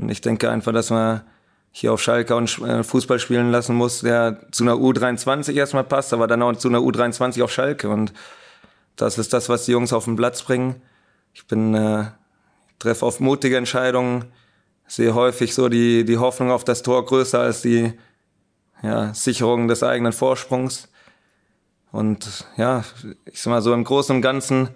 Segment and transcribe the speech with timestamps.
[0.00, 1.22] Und ich denke einfach, dass man
[1.72, 6.12] hier auf Schalke und äh, Fußball spielen lassen muss, der zu einer U23 erstmal passt,
[6.12, 7.88] aber dann auch zu einer U23 auf Schalke.
[7.88, 8.12] Und
[8.96, 10.82] das ist das, was die Jungs auf den Platz bringen.
[11.32, 12.06] Ich bin äh,
[12.78, 14.24] treffe oft mutige Entscheidungen,
[14.86, 17.92] sehe häufig so die, die Hoffnung auf das Tor größer als die
[18.82, 20.88] ja, Sicherung des eigenen Vorsprungs.
[21.92, 22.84] Und ja,
[23.26, 24.70] ich sag mal so im Großen und Ganzen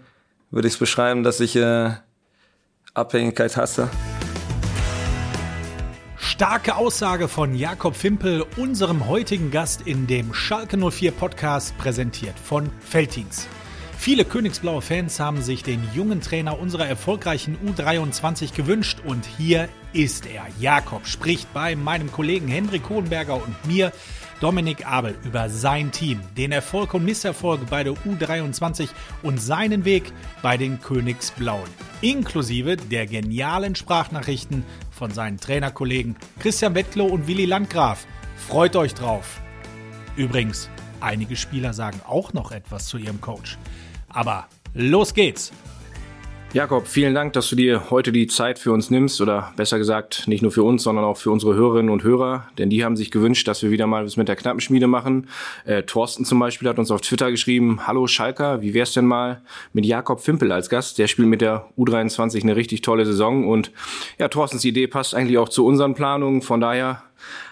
[0.51, 1.91] würde ich es beschreiben, dass ich äh,
[2.93, 3.89] Abhängigkeit hasse.
[6.35, 12.73] Starke Aussage von Jakob Fimpel, unserem heutigen Gast in dem Schalke 04 Podcast, präsentiert von
[12.81, 13.47] Feltins.
[13.97, 20.27] Viele königsblaue Fans haben sich den jungen Trainer unserer erfolgreichen U23 gewünscht und hier ist
[20.27, 20.45] er.
[20.59, 23.93] Jakob spricht bei meinem Kollegen Hendrik Hohenberger und mir,
[24.41, 28.89] Dominik Abel, über sein Team, den Erfolg und Misserfolg bei der U23
[29.23, 31.71] und seinen Weg bei den Königsblauen,
[32.03, 38.07] inklusive der genialen Sprachnachrichten von seinen Trainerkollegen Christian Wettlow und Willi Landgraf.
[38.37, 39.41] Freut euch drauf.
[40.17, 43.59] Übrigens, einige Spieler sagen auch noch etwas zu ihrem Coach.
[44.09, 45.53] Aber los geht's!
[46.55, 50.29] Jakob, vielen Dank, dass du dir heute die Zeit für uns nimmst oder besser gesagt
[50.29, 53.11] nicht nur für uns, sondern auch für unsere Hörerinnen und Hörer, denn die haben sich
[53.11, 55.27] gewünscht, dass wir wieder mal was mit der Knappenschmiede machen.
[55.65, 59.43] Äh, Thorsten zum Beispiel hat uns auf Twitter geschrieben, hallo Schalker, wie wär's denn mal
[59.73, 60.97] mit Jakob Fimpel als Gast?
[60.99, 63.73] Der spielt mit der U23 eine richtig tolle Saison und
[64.21, 67.03] ja, Thorstens Idee passt eigentlich auch zu unseren Planungen, von daher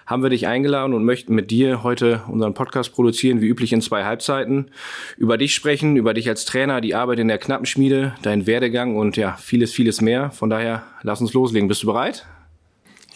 [0.07, 3.81] haben wir dich eingeladen und möchten mit dir heute unseren Podcast produzieren, wie üblich in
[3.81, 4.71] zwei Halbzeiten.
[5.17, 9.17] Über dich sprechen, über dich als Trainer, die Arbeit in der Knappenschmiede, deinen Werdegang und
[9.17, 10.31] ja, vieles, vieles mehr.
[10.31, 11.69] Von daher, lass uns loslegen.
[11.69, 12.27] Bist du bereit?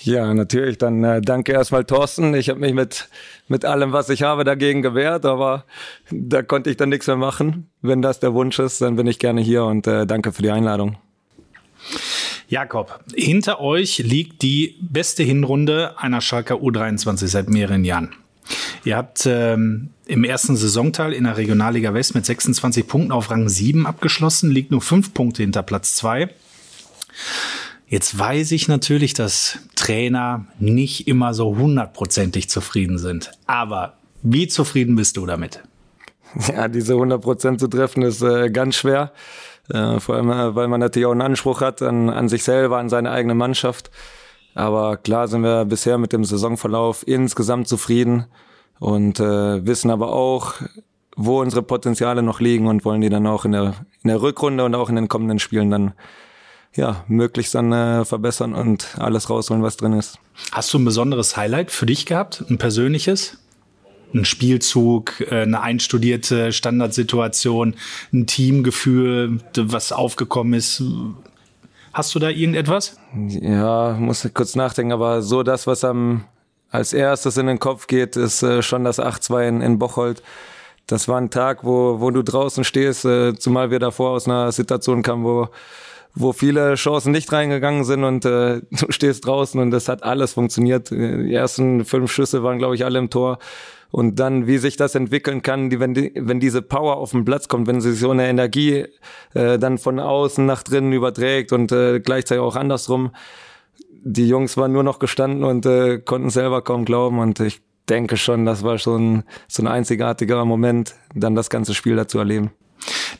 [0.00, 0.78] Ja, natürlich.
[0.78, 2.34] Dann äh, danke erstmal Thorsten.
[2.34, 3.08] Ich habe mich mit,
[3.48, 5.64] mit allem, was ich habe, dagegen gewehrt, aber
[6.10, 7.70] da konnte ich dann nichts mehr machen.
[7.82, 10.50] Wenn das der Wunsch ist, dann bin ich gerne hier und äh, danke für die
[10.50, 10.96] Einladung.
[12.48, 18.14] Jakob, hinter euch liegt die beste Hinrunde einer Schalker U23 seit mehreren Jahren.
[18.84, 23.48] Ihr habt ähm, im ersten Saisonteil in der Regionalliga West mit 26 Punkten auf Rang
[23.48, 26.28] 7 abgeschlossen, liegt nur 5 Punkte hinter Platz 2.
[27.88, 33.32] Jetzt weiß ich natürlich, dass Trainer nicht immer so hundertprozentig zufrieden sind.
[33.46, 35.62] Aber wie zufrieden bist du damit?
[36.48, 39.12] Ja, diese 100% zu treffen ist äh, ganz schwer.
[39.70, 42.78] Äh, vor allem, äh, weil man natürlich auch einen Anspruch hat an, an sich selber,
[42.78, 43.90] an seine eigene Mannschaft.
[44.54, 48.26] Aber klar sind wir bisher mit dem Saisonverlauf insgesamt zufrieden
[48.78, 50.54] und äh, wissen aber auch,
[51.16, 54.64] wo unsere Potenziale noch liegen und wollen die dann auch in der, in der Rückrunde
[54.64, 55.92] und auch in den kommenden Spielen dann
[56.74, 60.18] ja, möglichst dann äh, verbessern und alles rausholen, was drin ist.
[60.52, 63.38] Hast du ein besonderes Highlight für dich gehabt, ein persönliches?
[64.16, 67.74] Ein Spielzug, äh, eine einstudierte Standardsituation,
[68.12, 70.82] ein Teamgefühl, was aufgekommen ist.
[71.92, 72.98] Hast du da irgendetwas?
[73.28, 76.24] Ja, muss kurz nachdenken, aber so das, was am
[76.70, 80.22] als erstes in den Kopf geht, ist äh, schon das 8-2 in, in Bocholt.
[80.86, 84.52] Das war ein Tag, wo, wo du draußen stehst, äh, zumal wir davor aus einer
[84.52, 85.48] Situation kamen, wo
[86.16, 90.32] wo viele Chancen nicht reingegangen sind und äh, du stehst draußen und es hat alles
[90.32, 90.90] funktioniert.
[90.90, 93.38] Die ersten fünf Schüsse waren, glaube ich, alle im Tor.
[93.92, 97.24] Und dann, wie sich das entwickeln kann, die, wenn, die, wenn diese Power auf den
[97.24, 98.86] Platz kommt, wenn sich so eine Energie
[99.34, 103.12] äh, dann von außen nach drinnen überträgt und äh, gleichzeitig auch andersrum.
[104.02, 107.18] Die Jungs waren nur noch gestanden und äh, konnten selber kaum glauben.
[107.18, 111.96] Und ich denke schon, das war schon so ein einzigartiger Moment, dann das ganze Spiel
[111.96, 112.50] dazu erleben.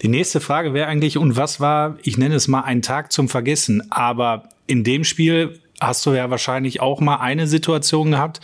[0.03, 3.29] Die nächste Frage wäre eigentlich, und was war, ich nenne es mal ein Tag zum
[3.29, 8.41] Vergessen, aber in dem Spiel hast du ja wahrscheinlich auch mal eine Situation gehabt,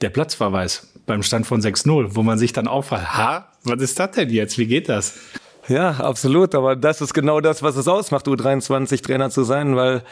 [0.00, 4.10] der Platzverweis beim Stand von 6-0, wo man sich dann auffragt, ha, was ist das
[4.12, 4.58] denn jetzt?
[4.58, 5.14] Wie geht das?
[5.68, 6.54] Ja, absolut.
[6.54, 10.02] Aber das ist genau das, was es ausmacht, U23-Trainer zu sein, weil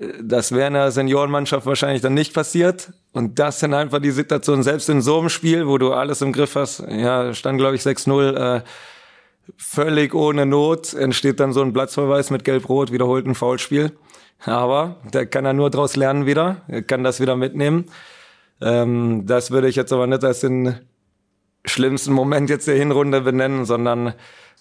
[0.00, 2.92] äh, das wäre in der Seniorenmannschaft wahrscheinlich dann nicht passiert.
[3.12, 6.32] Und das sind einfach die Situationen, selbst in so einem Spiel, wo du alles im
[6.32, 8.62] Griff hast, ja, stand glaube ich 6-0, äh,
[9.56, 13.92] völlig ohne Not entsteht dann so ein Platzverweis mit Gelb-Rot, wiederholten Foulspiel.
[14.44, 17.86] Aber da kann er nur draus lernen wieder, er kann das wieder mitnehmen.
[18.60, 20.80] Ähm, das würde ich jetzt aber nicht als den
[21.64, 24.14] schlimmsten Moment jetzt der Hinrunde benennen, sondern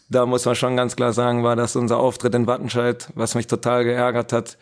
[0.10, 3.48] da muss man schon ganz klar sagen, war das unser Auftritt in Wattenscheid, was mich
[3.48, 4.58] total geärgert hat,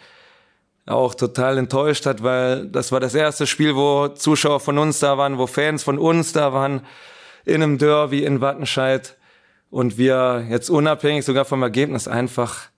[0.85, 5.17] auch total enttäuscht hat, weil das war das erste Spiel, wo Zuschauer von uns da
[5.17, 6.81] waren, wo Fans von uns da waren,
[7.45, 9.17] in einem Derby in Wattenscheid
[9.69, 12.69] und wir jetzt unabhängig sogar vom Ergebnis einfach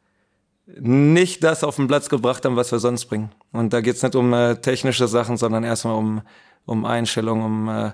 [0.66, 3.32] nicht das auf den Platz gebracht haben, was wir sonst bringen.
[3.52, 6.22] Und da geht's nicht um äh, technische Sachen, sondern erstmal um
[6.66, 7.92] um Einstellung, um äh,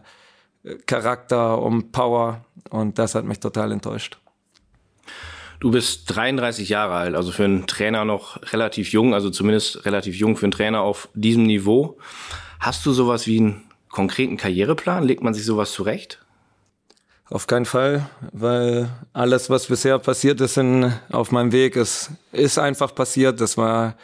[0.86, 2.46] Charakter, um Power.
[2.70, 4.18] Und das hat mich total enttäuscht.
[5.60, 10.16] Du bist 33 Jahre alt, also für einen Trainer noch relativ jung, also zumindest relativ
[10.16, 11.98] jung für einen Trainer auf diesem Niveau.
[12.60, 15.04] Hast du sowas wie einen konkreten Karriereplan?
[15.04, 16.24] Legt man sich sowas zurecht?
[17.30, 22.58] Auf keinen Fall, weil alles, was bisher passiert ist in, auf meinem Weg, ist, ist
[22.58, 23.42] einfach passiert.
[23.42, 23.96] Das war,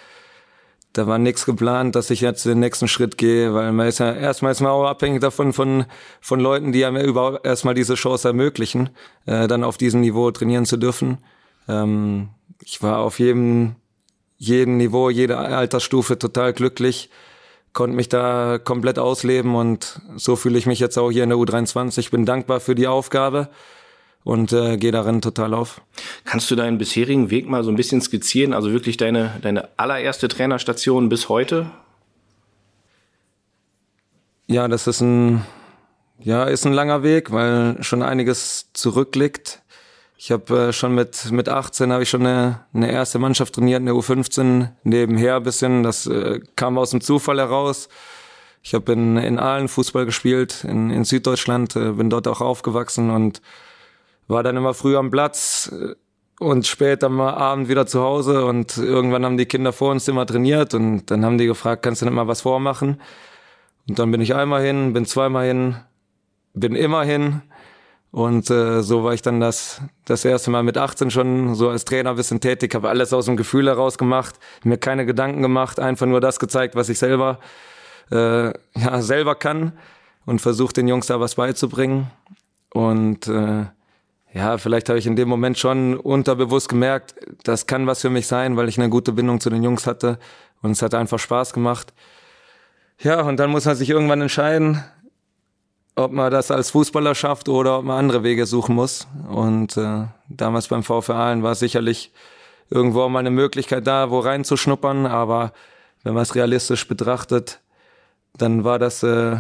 [0.92, 4.12] da war nichts geplant, dass ich jetzt den nächsten Schritt gehe, weil man ist ja
[4.12, 5.86] erstmal ist man auch abhängig davon von,
[6.20, 8.90] von Leuten, die einem überhaupt erstmal diese Chance ermöglichen,
[9.26, 11.20] äh, dann auf diesem Niveau trainieren zu dürfen.
[11.70, 12.30] Ähm,
[12.62, 13.78] ich war auf jedem,
[14.38, 17.10] jedem Niveau, jeder Altersstufe total glücklich,
[17.74, 21.40] konnte mich da komplett ausleben und so fühle ich mich jetzt auch hier in der
[21.40, 22.12] U23.
[22.12, 23.50] Bin dankbar für die Aufgabe
[24.24, 25.82] und äh, gehe darin total auf.
[26.24, 28.54] Kannst du deinen bisherigen Weg mal so ein bisschen skizzieren?
[28.54, 31.72] Also wirklich deine, deine allererste Trainerstation bis heute?
[34.48, 35.44] Ja, das ist ein,
[36.20, 39.63] ja, ist ein langer Weg, weil schon einiges zurückliegt.
[40.18, 43.82] Ich habe äh, schon mit mit 18 habe ich schon eine, eine erste Mannschaft trainiert,
[43.82, 45.84] eine U15 nebenher bisschen.
[45.84, 47.90] Das äh, kam aus dem Zufall heraus.
[48.62, 53.10] Ich habe in, in Aalen Fußball gespielt, in, in Süddeutschland, äh, bin dort auch aufgewachsen
[53.10, 53.42] und
[54.28, 55.96] war dann immer früh am Platz äh,
[56.40, 60.26] und später mal Abend wieder zu Hause und irgendwann haben die Kinder vor uns immer
[60.26, 63.02] trainiert und dann haben die gefragt, kannst du nicht mal was vormachen?
[63.90, 65.76] Und dann bin ich einmal hin, bin zweimal hin,
[66.54, 67.42] bin immer hin
[68.14, 71.84] und äh, so war ich dann das, das erste Mal mit 18 schon so als
[71.84, 75.80] Trainer ein bisschen tätig, habe alles aus dem Gefühl heraus gemacht, mir keine Gedanken gemacht,
[75.80, 77.40] einfach nur das gezeigt, was ich selber,
[78.12, 79.74] äh, ja, selber kann
[80.28, 82.12] und versucht den Jungs da was beizubringen.
[82.70, 83.66] Und äh,
[84.32, 88.28] ja, vielleicht habe ich in dem Moment schon unterbewusst gemerkt, das kann was für mich
[88.28, 90.20] sein, weil ich eine gute Bindung zu den Jungs hatte
[90.62, 91.96] und es hat einfach Spaß gemacht.
[93.00, 94.84] Ja, und dann muss man sich irgendwann entscheiden,
[95.96, 99.08] ob man das als Fußballer schafft oder ob man andere Wege suchen muss.
[99.30, 102.12] Und äh, damals beim VfR Aalen war sicherlich
[102.70, 105.06] irgendwo mal eine Möglichkeit da, wo reinzuschnuppern.
[105.06, 105.54] Aber
[106.04, 107.60] wenn man es realistisch betrachtet,
[108.36, 109.38] dann war das äh,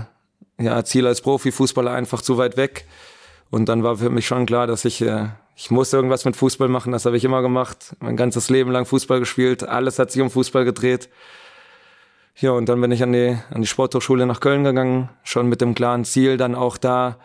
[0.59, 2.85] ja, Ziel als Profifußballer einfach zu weit weg.
[3.49, 6.67] Und dann war für mich schon klar, dass ich, äh, ich muss irgendwas mit Fußball
[6.67, 6.91] machen.
[6.91, 7.95] Das habe ich immer gemacht.
[7.99, 9.63] Mein ganzes Leben lang Fußball gespielt.
[9.63, 11.09] Alles hat sich um Fußball gedreht.
[12.35, 15.61] Ja, und dann bin ich an die, an die Sporthochschule nach Köln gegangen, schon mit
[15.61, 17.17] dem klaren Ziel, dann auch da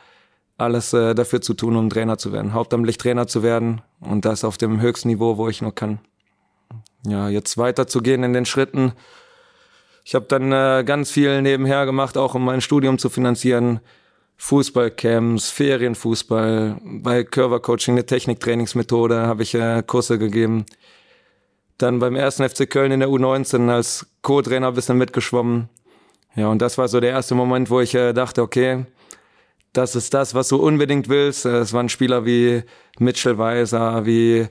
[0.58, 4.44] alles äh, dafür zu tun, um Trainer zu werden, hauptamtlich Trainer zu werden und das
[4.44, 6.00] auf dem höchsten Niveau, wo ich nur kann.
[7.06, 8.93] Ja, jetzt weiterzugehen in den Schritten.
[10.05, 13.81] Ich habe dann äh, ganz viel nebenher gemacht, auch um mein Studium zu finanzieren.
[14.37, 20.64] Fußballcamps, Ferienfußball, bei Curver-Coaching, eine Techniktrainingsmethode, habe ich äh, Kurse gegeben.
[21.78, 25.69] Dann beim ersten FC Köln in der U19 als Co-Trainer ein bisschen mitgeschwommen.
[26.34, 28.84] Ja, und das war so der erste Moment, wo ich äh, dachte, okay,
[29.72, 31.46] das ist das, was du unbedingt willst.
[31.46, 32.62] Äh, es waren Spieler wie
[32.98, 34.48] Mitchell Weiser, wie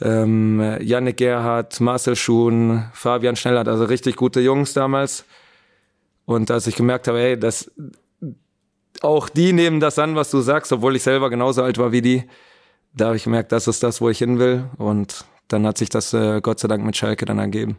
[0.00, 5.24] ähm, Yannick Gerhardt, Marcel Schuhn, Fabian Schnellert, also richtig gute Jungs damals.
[6.24, 7.70] Und als ich gemerkt habe, ey, das,
[9.02, 12.02] auch die nehmen das an, was du sagst, obwohl ich selber genauso alt war wie
[12.02, 12.24] die,
[12.94, 14.64] da habe ich gemerkt, das ist das, wo ich hin will.
[14.78, 17.78] Und dann hat sich das äh, Gott sei Dank mit Schalke dann ergeben.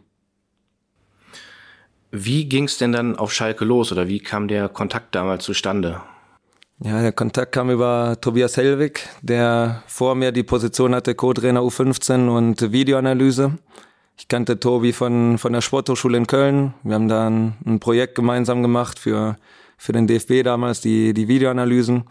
[2.10, 6.02] Wie ging es denn dann auf Schalke los oder wie kam der Kontakt damals zustande?
[6.84, 12.28] Ja, der Kontakt kam über Tobias Hellwig, der vor mir die Position hatte, Co-Trainer U15
[12.28, 13.56] und Videoanalyse.
[14.18, 16.74] Ich kannte Tobi von, von der Sporthochschule in Köln.
[16.82, 19.36] Wir haben da ein, ein Projekt gemeinsam gemacht für,
[19.78, 22.04] für den DFB damals, die, die Videoanalysen.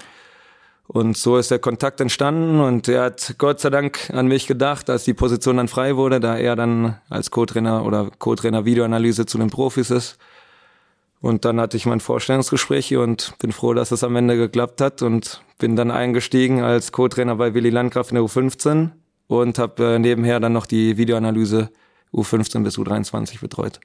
[0.94, 4.90] Und so ist der Kontakt entstanden und er hat Gott sei Dank an mich gedacht,
[4.90, 9.38] als die Position dann frei wurde, da er dann als Co-Trainer oder Co-Trainer Videoanalyse zu
[9.38, 10.18] den Profis ist.
[11.22, 15.02] Und dann hatte ich mein Vorstellungsgespräch und bin froh, dass es am Ende geklappt hat
[15.02, 18.90] und bin dann eingestiegen als Co-Trainer bei Willi Landgraf in der U15
[19.28, 21.70] und habe äh, nebenher dann noch die Videoanalyse
[22.14, 23.80] U15 bis U23 betreut.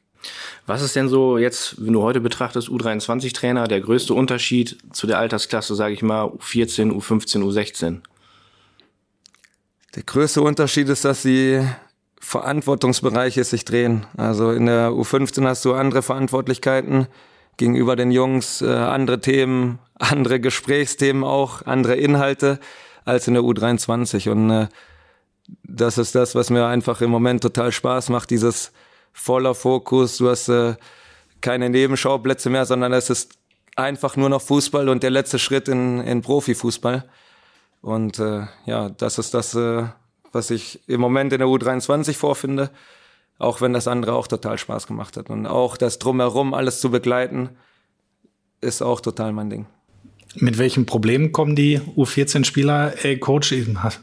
[0.66, 5.18] Was ist denn so jetzt, wenn du heute betrachtest, U23-Trainer, der größte Unterschied zu der
[5.18, 8.00] Altersklasse, sage ich mal, U14, U15, U16?
[9.94, 11.66] Der größte Unterschied ist, dass die
[12.20, 14.06] Verantwortungsbereiche sich drehen.
[14.16, 17.06] Also in der U15 hast du andere Verantwortlichkeiten
[17.56, 22.58] gegenüber den Jungs, äh, andere Themen, andere Gesprächsthemen auch, andere Inhalte
[23.04, 24.28] als in der U23.
[24.30, 24.68] Und äh,
[25.62, 28.72] das ist das, was mir einfach im Moment total Spaß macht, dieses
[29.16, 30.76] voller Fokus, du hast äh,
[31.40, 33.38] keine Nebenschauplätze mehr, sondern es ist
[33.74, 37.08] einfach nur noch Fußball und der letzte Schritt in, in Profifußball.
[37.80, 39.84] Und äh, ja, das ist das, äh,
[40.32, 42.70] was ich im Moment in der U23 vorfinde,
[43.38, 45.30] auch wenn das andere auch total Spaß gemacht hat.
[45.30, 47.50] Und auch das drumherum alles zu begleiten,
[48.60, 49.66] ist auch total mein Ding.
[50.38, 53.04] Mit welchen Problemen kommen die U14-Spieler?
[53.04, 53.54] Ey, Coach,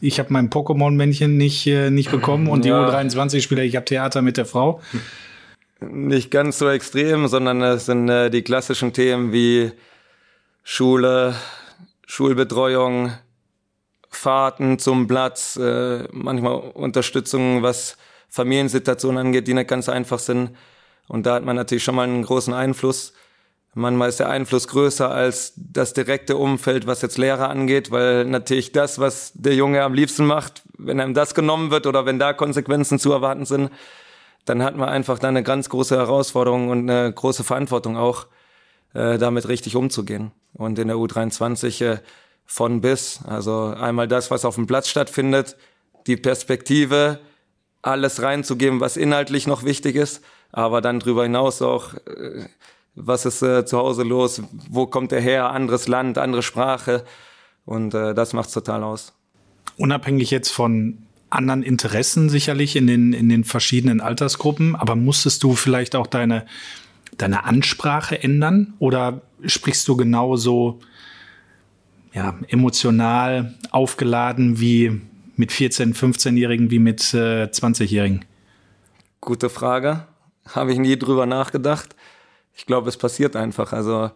[0.01, 2.85] ich habe mein Pokémon-Männchen nicht, äh, nicht bekommen und ja.
[2.85, 4.81] die U23-Spieler, ich habe Theater mit der Frau.
[5.79, 9.71] Nicht ganz so extrem, sondern es sind äh, die klassischen Themen wie
[10.63, 11.35] Schule,
[12.07, 13.11] Schulbetreuung,
[14.09, 17.97] Fahrten zum Platz, äh, manchmal Unterstützung, was
[18.29, 20.51] Familiensituationen angeht, die nicht ganz einfach sind.
[21.07, 23.13] Und da hat man natürlich schon mal einen großen Einfluss.
[23.75, 28.71] Manchmal ist der Einfluss größer als das direkte Umfeld, was jetzt Lehrer angeht, weil natürlich
[28.71, 32.33] das, was der Junge am liebsten macht, wenn einem das genommen wird oder wenn da
[32.33, 33.71] Konsequenzen zu erwarten sind,
[34.45, 38.27] dann hat man einfach da eine ganz große Herausforderung und eine große Verantwortung auch,
[38.93, 40.31] äh, damit richtig umzugehen.
[40.53, 41.97] Und in der U23 äh,
[42.45, 45.55] von bis, also einmal das, was auf dem Platz stattfindet,
[46.05, 47.19] die Perspektive,
[47.81, 52.45] alles reinzugeben, was inhaltlich noch wichtig ist, aber dann darüber hinaus auch äh,
[52.95, 57.03] was ist äh, zu Hause los, wo kommt er her, anderes Land, andere Sprache
[57.65, 59.13] und äh, das macht's total aus.
[59.77, 65.55] Unabhängig jetzt von anderen Interessen sicherlich in den, in den verschiedenen Altersgruppen, aber musstest du
[65.55, 66.45] vielleicht auch deine,
[67.17, 70.79] deine Ansprache ändern oder sprichst du genauso
[72.13, 75.01] ja, emotional aufgeladen wie
[75.35, 78.25] mit 14-, 15-Jährigen wie mit äh, 20-Jährigen?
[79.19, 80.05] Gute Frage.
[80.53, 81.95] Habe ich nie drüber nachgedacht
[82.55, 83.73] ich glaube, es passiert einfach.
[83.73, 84.11] Also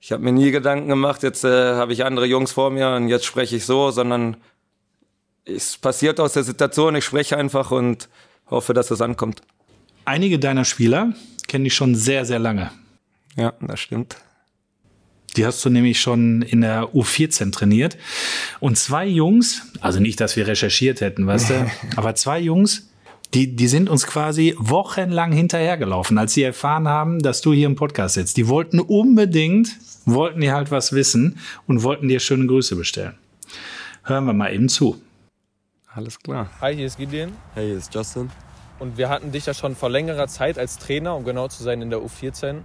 [0.00, 3.08] ich habe mir nie Gedanken gemacht, jetzt äh, habe ich andere Jungs vor mir und
[3.08, 4.36] jetzt spreche ich so, sondern
[5.44, 8.08] es passiert aus der Situation, ich spreche einfach und
[8.50, 9.42] hoffe, dass es ankommt.
[10.04, 11.12] Einige deiner Spieler
[11.48, 12.70] kenne ich schon sehr, sehr lange.
[13.36, 14.16] Ja, das stimmt.
[15.36, 17.98] Die hast du nämlich schon in der U14 trainiert.
[18.58, 22.88] Und zwei Jungs, also nicht, dass wir recherchiert hätten, weißt du, aber zwei Jungs,
[23.34, 27.76] die, die sind uns quasi wochenlang hinterhergelaufen, als sie erfahren haben, dass du hier im
[27.76, 28.36] Podcast sitzt.
[28.36, 33.14] Die wollten unbedingt, wollten die halt was wissen und wollten dir schöne Grüße bestellen.
[34.04, 35.00] Hören wir mal eben zu.
[35.92, 36.50] Alles klar.
[36.60, 37.32] Hi, hier ist Gideon.
[37.54, 38.30] Hey, hier ist Justin.
[38.78, 41.80] Und wir hatten dich ja schon vor längerer Zeit als Trainer, um genau zu sein,
[41.82, 42.60] in der U14.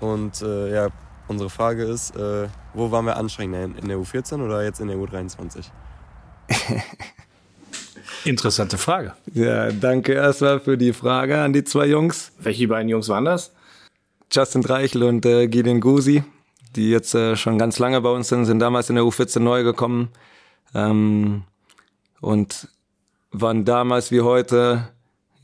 [0.00, 0.88] Und äh, ja,
[1.28, 4.96] unsere Frage ist, äh, wo waren wir anstrengender, in der U14 oder jetzt in der
[4.98, 5.64] U23?
[8.26, 9.12] Interessante Frage.
[9.34, 12.32] Ja, danke erstmal für die Frage an die zwei Jungs.
[12.40, 13.52] Welche beiden Jungs waren das?
[14.32, 16.24] Justin Dreichel und äh, Gideon Gusi,
[16.74, 19.62] die jetzt äh, schon ganz lange bei uns sind, sind damals in der U14 neu
[19.62, 20.08] gekommen
[20.74, 21.44] ähm,
[22.20, 22.66] und
[23.30, 24.88] waren damals wie heute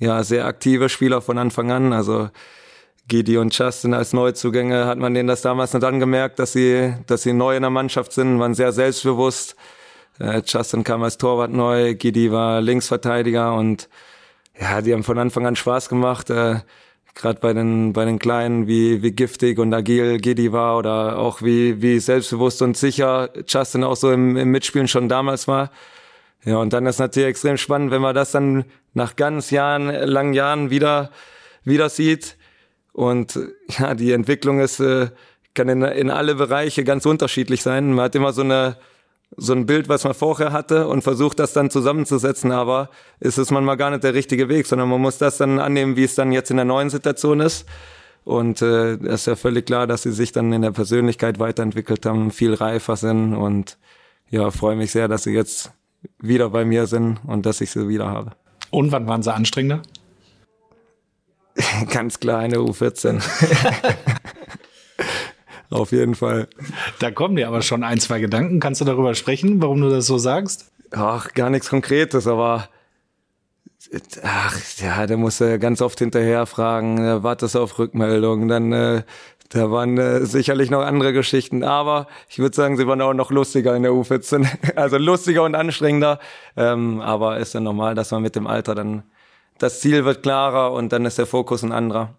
[0.00, 1.92] ja sehr aktive Spieler von Anfang an.
[1.92, 2.30] Also
[3.06, 7.22] Gidi und Justin als Neuzugänge hat man denen das damals nicht angemerkt, dass sie, dass
[7.22, 9.54] sie neu in der Mannschaft sind, waren sehr selbstbewusst
[10.18, 13.88] äh, Justin kam als Torwart neu, Gidi war Linksverteidiger und
[14.60, 16.30] ja, die haben von Anfang an Spaß gemacht.
[16.30, 16.60] Äh,
[17.14, 21.42] Gerade bei den bei den Kleinen, wie wie giftig und agil Gidi war oder auch
[21.42, 25.70] wie wie selbstbewusst und sicher Justin auch so im, im Mitspielen schon damals war.
[26.44, 28.64] Ja, und dann ist natürlich extrem spannend, wenn man das dann
[28.94, 31.10] nach ganz Jahren, langen Jahren wieder
[31.64, 32.38] wieder sieht.
[32.92, 33.38] Und
[33.78, 35.10] ja, die Entwicklung ist äh,
[35.54, 37.92] kann in, in alle Bereiche ganz unterschiedlich sein.
[37.92, 38.76] Man hat immer so eine
[39.36, 43.50] so ein Bild, was man vorher hatte und versucht das dann zusammenzusetzen, aber ist es
[43.50, 46.32] manchmal gar nicht der richtige Weg, sondern man muss das dann annehmen, wie es dann
[46.32, 47.66] jetzt in der neuen Situation ist.
[48.24, 52.30] Und äh, ist ja völlig klar, dass sie sich dann in der Persönlichkeit weiterentwickelt haben,
[52.30, 53.78] viel reifer sind und
[54.30, 55.72] ja, freue mich sehr, dass sie jetzt
[56.18, 58.32] wieder bei mir sind und dass ich sie wieder habe.
[58.70, 59.82] Und wann waren sie anstrengender?
[61.90, 63.20] Ganz klar eine U14.
[65.72, 66.48] Auf jeden Fall.
[66.98, 68.60] Da kommen dir aber schon ein, zwei Gedanken.
[68.60, 70.70] Kannst du darüber sprechen, warum du das so sagst?
[70.90, 72.68] Ach, gar nichts Konkretes, aber
[74.22, 79.02] ach ja, da musst du ganz oft hinterher fragen, wartest auf Rückmeldungen, dann äh,
[79.48, 83.30] da waren äh, sicherlich noch andere Geschichten, aber ich würde sagen, sie waren auch noch
[83.30, 86.20] lustiger in der U14, also lustiger und anstrengender,
[86.56, 89.02] ähm, aber ist ja normal, dass man mit dem Alter dann
[89.58, 92.14] das Ziel wird klarer und dann ist der Fokus ein anderer.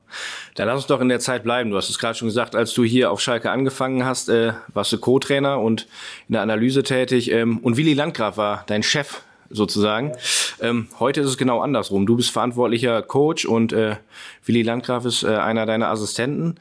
[0.56, 1.72] Dann lass uns doch in der Zeit bleiben.
[1.72, 4.94] Du hast es gerade schon gesagt, als du hier auf Schalke angefangen hast, äh, warst
[4.94, 5.88] du Co-Trainer und
[6.30, 7.32] in der Analyse tätig.
[7.32, 10.14] Ähm, und Willi Landgraf war dein Chef sozusagen.
[10.62, 12.06] Ähm, heute ist es genau andersrum.
[12.06, 13.98] Du bist verantwortlicher Coach und äh,
[14.46, 16.56] Willi Landgraf ist äh, einer deiner Assistenten.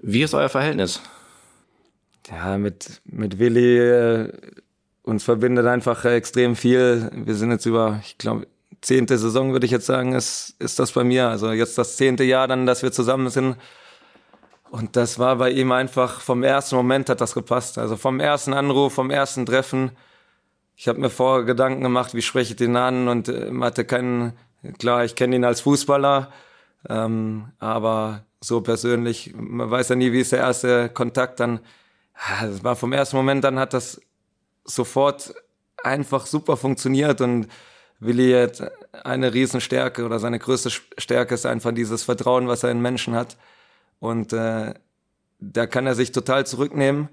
[0.00, 1.00] Wie ist euer Verhältnis?
[2.30, 4.32] Ja, mit, mit Willi, äh,
[5.02, 7.10] uns verbindet einfach extrem viel.
[7.14, 8.46] Wir sind jetzt über, ich glaube,
[8.80, 11.28] zehnte Saison, würde ich jetzt sagen, ist, ist das bei mir.
[11.28, 13.56] Also jetzt das zehnte Jahr dann, dass wir zusammen sind.
[14.70, 17.78] Und das war bei ihm einfach, vom ersten Moment hat das gepasst.
[17.78, 19.92] Also vom ersten Anruf, vom ersten Treffen.
[20.76, 24.34] Ich habe mir vorher Gedanken gemacht, wie spreche ich den an und äh, hatte keinen,
[24.78, 26.30] klar, ich kenne ihn als Fußballer,
[26.88, 31.60] ähm, aber so persönlich, man weiß ja nie, wie ist der erste Kontakt, dann
[32.40, 34.00] das war vom ersten Moment dann hat das
[34.64, 35.34] sofort
[35.82, 37.48] einfach super funktioniert und
[38.00, 38.70] Willi hat
[39.04, 43.36] eine Riesenstärke oder seine größte Stärke ist einfach dieses Vertrauen, was er in Menschen hat.
[43.98, 44.74] Und äh,
[45.40, 47.08] da kann er sich total zurücknehmen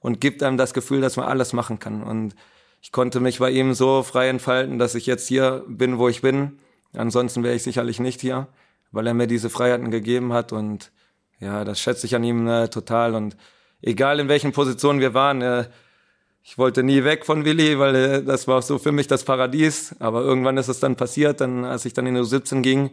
[0.00, 2.02] und gibt einem das Gefühl, dass man alles machen kann.
[2.02, 2.34] Und
[2.80, 6.22] ich konnte mich bei ihm so frei entfalten, dass ich jetzt hier bin, wo ich
[6.22, 6.58] bin.
[6.94, 8.48] Ansonsten wäre ich sicherlich nicht hier,
[8.90, 10.52] weil er mir diese Freiheiten gegeben hat.
[10.52, 10.90] Und
[11.38, 13.14] ja, das schätze ich an ihm äh, total.
[13.14, 13.36] Und
[13.82, 15.68] egal in welchen Positionen wir waren, äh,
[16.50, 19.94] ich wollte nie weg von Willi, weil äh, das war so für mich das Paradies.
[20.00, 22.90] Aber irgendwann ist es dann passiert, dann, als ich dann in die U17 ging,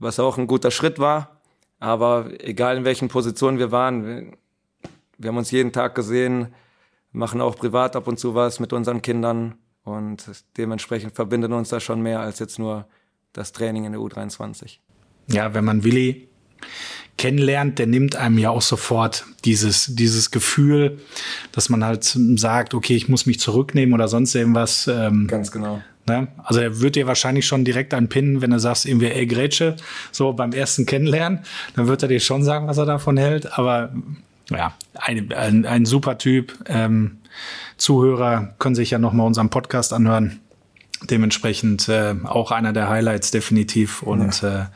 [0.00, 1.40] was auch ein guter Schritt war.
[1.78, 4.32] Aber egal in welchen Positionen wir waren, wir,
[5.18, 6.52] wir haben uns jeden Tag gesehen,
[7.12, 9.54] machen auch privat ab und zu was mit unseren Kindern
[9.84, 12.88] und dementsprechend verbinden uns da schon mehr als jetzt nur
[13.32, 14.78] das Training in der U23.
[15.28, 16.28] Ja, wenn man Willi
[17.20, 20.98] kennenlernt, der nimmt einem ja auch sofort dieses, dieses Gefühl,
[21.52, 22.02] dass man halt
[22.36, 24.88] sagt, okay, ich muss mich zurücknehmen oder sonst irgendwas.
[24.88, 25.82] Ähm, Ganz genau.
[26.06, 26.28] Ne?
[26.42, 29.76] Also er wird dir wahrscheinlich schon direkt anpinnen, wenn du sagst, irgendwie, ey, Grätsche,
[30.12, 31.40] so beim ersten Kennenlernen,
[31.76, 33.58] dann wird er dir schon sagen, was er davon hält.
[33.58, 33.92] Aber
[34.48, 36.54] ja, ein, ein, ein super Typ.
[36.68, 37.18] Ähm,
[37.76, 40.40] Zuhörer können sich ja nochmal unseren Podcast anhören.
[41.02, 44.02] Dementsprechend äh, auch einer der Highlights definitiv.
[44.02, 44.62] Und ja.
[44.62, 44.66] Äh,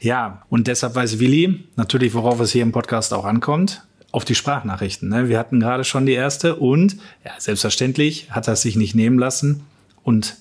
[0.00, 3.82] ja, und deshalb weiß Willi natürlich, worauf es hier im Podcast auch ankommt.
[4.12, 5.10] Auf die Sprachnachrichten.
[5.10, 5.28] Ne?
[5.28, 9.66] Wir hatten gerade schon die erste und ja, selbstverständlich hat er sich nicht nehmen lassen
[10.04, 10.36] und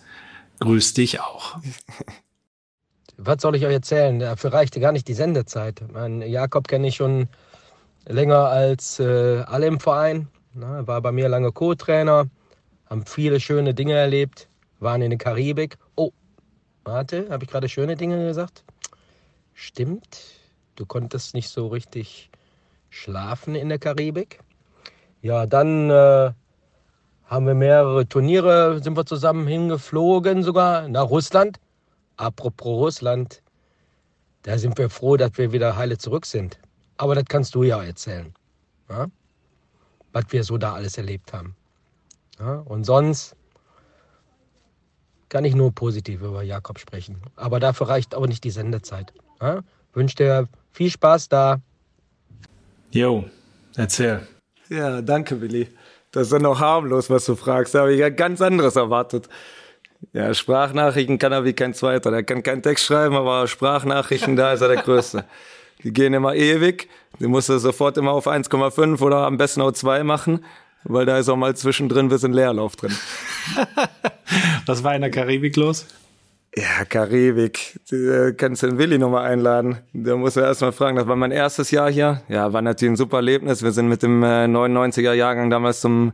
[0.61, 1.57] grüßt dich auch.
[3.17, 4.19] Was soll ich euch erzählen?
[4.19, 5.81] Dafür reichte gar nicht die Sendezeit.
[5.91, 7.27] Mein Jakob kenne ich schon
[8.05, 10.27] länger als äh, alle im Verein.
[10.53, 12.27] Na, war bei mir lange Co-Trainer,
[12.89, 14.47] haben viele schöne Dinge erlebt
[14.85, 15.77] waren in der Karibik.
[15.95, 16.11] Oh,
[16.85, 18.63] warte, habe ich gerade schöne Dinge gesagt?
[19.53, 20.21] Stimmt,
[20.75, 22.29] du konntest nicht so richtig
[22.89, 24.39] schlafen in der Karibik.
[25.21, 26.31] Ja, dann äh,
[27.25, 31.59] haben wir mehrere Turniere, sind wir zusammen hingeflogen, sogar nach Russland.
[32.17, 33.41] Apropos Russland,
[34.43, 36.59] da sind wir froh, dass wir wieder heile zurück sind.
[36.97, 38.33] Aber das kannst du ja erzählen,
[38.89, 39.07] ja?
[40.13, 41.55] was wir so da alles erlebt haben.
[42.39, 42.59] Ja?
[42.59, 43.35] Und sonst
[45.35, 47.17] kann ich nur positiv über Jakob sprechen.
[47.35, 49.11] Aber dafür reicht auch nicht die Sendezeit.
[49.41, 49.63] Ja?
[49.91, 51.59] Wünsche dir viel Spaß da.
[52.91, 53.25] Jo,
[53.75, 54.25] erzähl.
[54.69, 55.67] Ja, danke, Willi.
[56.13, 57.75] Das ist ja noch harmlos, was du fragst.
[57.75, 59.27] Da habe ich ja ganz anderes erwartet.
[60.13, 62.11] Ja, Sprachnachrichten kann er wie kein Zweiter.
[62.11, 65.25] Der kann keinen Text schreiben, aber Sprachnachrichten, da ist er der Größte.
[65.83, 66.87] Die gehen immer ewig.
[67.19, 70.45] Die musst du sofort immer auf 1,5 oder am besten auch 2 machen
[70.85, 72.95] weil da ist auch mal zwischendrin ein bisschen Leerlauf drin.
[74.65, 75.85] Was war in der Karibik los?
[76.55, 77.79] Ja, Karibik.
[77.89, 79.79] Du kannst den Willi nochmal einladen.
[79.91, 80.95] Da muss er erstmal fragen.
[80.95, 82.21] Das war mein erstes Jahr hier.
[82.29, 83.61] Ja, war natürlich ein super Erlebnis.
[83.61, 86.13] Wir sind mit dem 99er äh, Jahrgang damals zum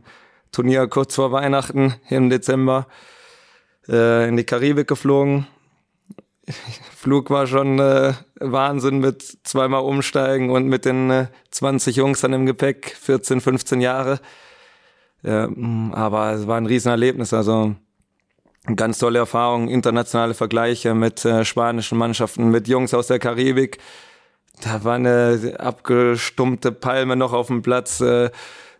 [0.50, 2.88] Turnier kurz vor Weihnachten im Dezember
[3.88, 5.46] äh, in die Karibik geflogen.
[6.96, 12.32] Flug war schon äh, Wahnsinn mit zweimal umsteigen und mit den äh, 20 Jungs dann
[12.32, 14.18] im Gepäck, 14, 15 Jahre.
[15.22, 17.32] Mm, aber es war ein Riesenerlebnis.
[17.32, 17.74] Also
[18.76, 23.78] ganz tolle Erfahrung, internationale Vergleiche mit äh, spanischen Mannschaften, mit Jungs aus der Karibik.
[24.62, 28.00] Da war eine abgestumpfte Palme noch auf dem Platz.
[28.00, 28.30] Äh,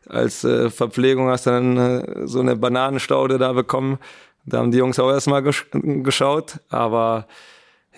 [0.08, 3.98] als äh, Verpflegung hast du dann äh, so eine Bananenstaude da bekommen.
[4.44, 6.60] Da haben die Jungs auch erstmal gesch geschaut.
[6.68, 7.26] Aber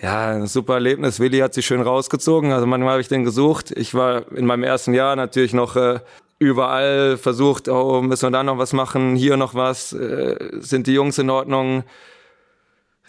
[0.01, 1.19] ja, ein super Erlebnis.
[1.19, 2.51] Willi hat sich schön rausgezogen.
[2.51, 3.71] Also manchmal habe ich den gesucht.
[3.71, 5.99] Ich war in meinem ersten Jahr natürlich noch äh,
[6.45, 10.93] überall versucht, oh, müssen wir da noch was machen, hier noch was, äh, sind die
[10.93, 11.83] Jungs in Ordnung?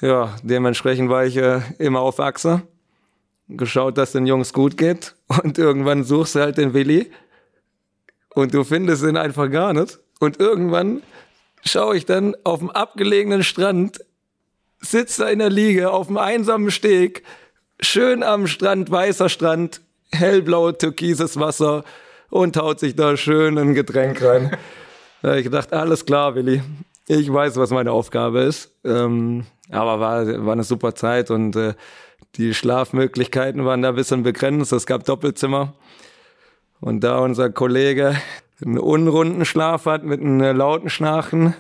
[0.01, 2.63] Ja, dementsprechend war ich äh, immer auf Achse,
[3.49, 7.11] geschaut, dass den Jungs gut geht und irgendwann suchst du halt den Willi
[8.35, 11.03] und du findest ihn einfach gar nicht und irgendwann
[11.65, 14.01] schaue ich dann auf dem abgelegenen Strand,
[14.81, 17.23] sitzt er in der Liege auf dem einsamen Steg,
[17.81, 19.81] schön am Strand, weißer Strand,
[20.13, 21.85] hellblau, türkises Wasser,
[22.31, 24.57] und haut sich da schön ein Getränk rein.
[25.23, 26.63] da habe ich gedacht, alles klar, Willi.
[27.09, 28.73] Ich weiß, was meine Aufgabe ist.
[28.85, 31.75] Ähm, aber war, war eine super Zeit und äh,
[32.37, 34.73] die Schlafmöglichkeiten waren da ein bisschen begrenzt.
[34.73, 35.75] Es gab Doppelzimmer.
[36.81, 38.17] Und da unser Kollege
[38.65, 41.55] einen unrunden Schlaf hat mit einem lauten Schnarchen,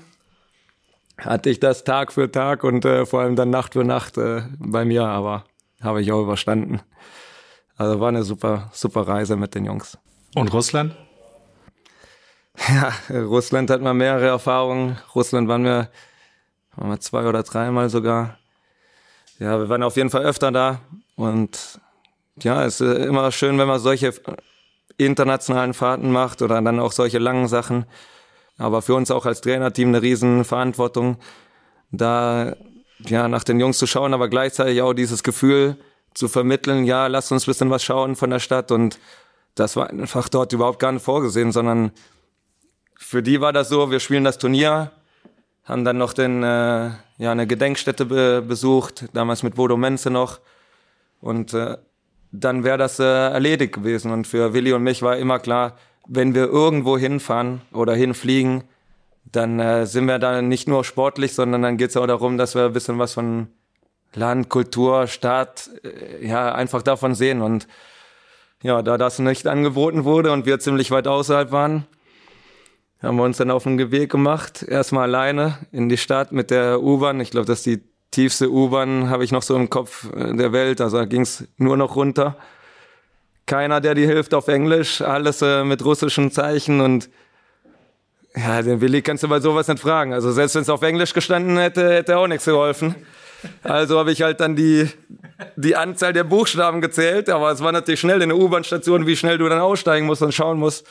[1.18, 4.42] hatte ich das Tag für Tag und äh, vor allem dann Nacht für Nacht äh,
[4.58, 5.44] bei mir, aber
[5.80, 6.80] habe ich auch überstanden.
[7.76, 9.98] Also war eine super, super Reise mit den Jungs.
[10.34, 10.94] Und Russland?
[12.68, 14.98] Ja, Russland hat mal mehrere Erfahrungen.
[15.14, 15.90] Russland waren wir,
[16.74, 18.38] waren wir zwei oder dreimal sogar.
[19.38, 20.80] Ja, wir waren auf jeden Fall öfter da.
[21.16, 21.80] Und
[22.42, 24.12] ja, es ist immer schön, wenn man solche
[24.96, 27.86] internationalen Fahrten macht oder dann auch solche langen Sachen.
[28.58, 31.18] Aber für uns auch als Trainerteam eine riesen Verantwortung,
[31.90, 32.56] da
[32.98, 35.76] ja nach den Jungs zu schauen, aber gleichzeitig auch dieses Gefühl
[36.14, 38.98] zu vermitteln, ja, lasst uns ein bisschen was schauen von der Stadt und
[39.56, 41.90] das war einfach dort überhaupt gar nicht vorgesehen, sondern
[42.94, 44.92] für die war das so, wir spielen das Turnier,
[45.64, 50.38] haben dann noch den, äh, ja, eine Gedenkstätte be besucht, damals mit Bodo Menze noch
[51.20, 51.76] und äh,
[52.32, 56.34] dann wäre das äh, erledigt gewesen und für Willi und mich war immer klar, wenn
[56.34, 58.64] wir irgendwo hinfahren oder hinfliegen,
[59.24, 62.54] dann äh, sind wir da nicht nur sportlich, sondern dann geht es auch darum, dass
[62.54, 63.48] wir ein bisschen was von
[64.14, 67.42] Land, Kultur, Stadt, äh, ja, einfach davon sehen.
[67.42, 67.66] Und
[68.62, 71.86] ja, da das nicht angeboten wurde und wir ziemlich weit außerhalb waren,
[73.02, 76.82] haben wir uns dann auf den Weg gemacht, erstmal alleine in die Stadt mit der
[76.82, 77.20] U-Bahn.
[77.20, 80.52] Ich glaube, das ist die tiefste U-Bahn, habe ich noch so im Kopf äh, der
[80.52, 80.80] Welt.
[80.80, 82.36] Also da ging es nur noch runter.
[83.44, 87.10] Keiner, der dir hilft auf Englisch, alles äh, mit russischen Zeichen und
[88.34, 90.12] ja, den Willi kannst du bei sowas nicht fragen.
[90.12, 92.94] Also selbst wenn es auf Englisch gestanden hätte, hätte er auch nichts geholfen.
[93.62, 94.88] Also habe ich halt dann die,
[95.56, 99.38] die Anzahl der Buchstaben gezählt, aber es war natürlich schnell in der U-Bahn-Station, wie schnell
[99.38, 100.86] du dann aussteigen musst und schauen musst.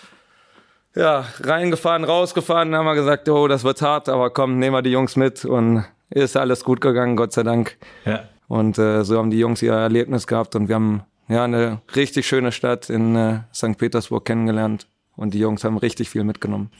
[0.96, 4.82] Ja, reingefahren, rausgefahren, dann haben wir gesagt, oh, das wird hart, aber komm, nehmen wir
[4.82, 7.78] die Jungs mit und ist alles gut gegangen, Gott sei Dank.
[8.06, 8.24] Ja.
[8.48, 12.28] Und äh, so haben die Jungs ihr Erlebnis gehabt und wir haben ja eine richtig
[12.28, 13.78] schöne Stadt in äh, St.
[13.78, 16.72] Petersburg kennengelernt und die Jungs haben richtig viel mitgenommen.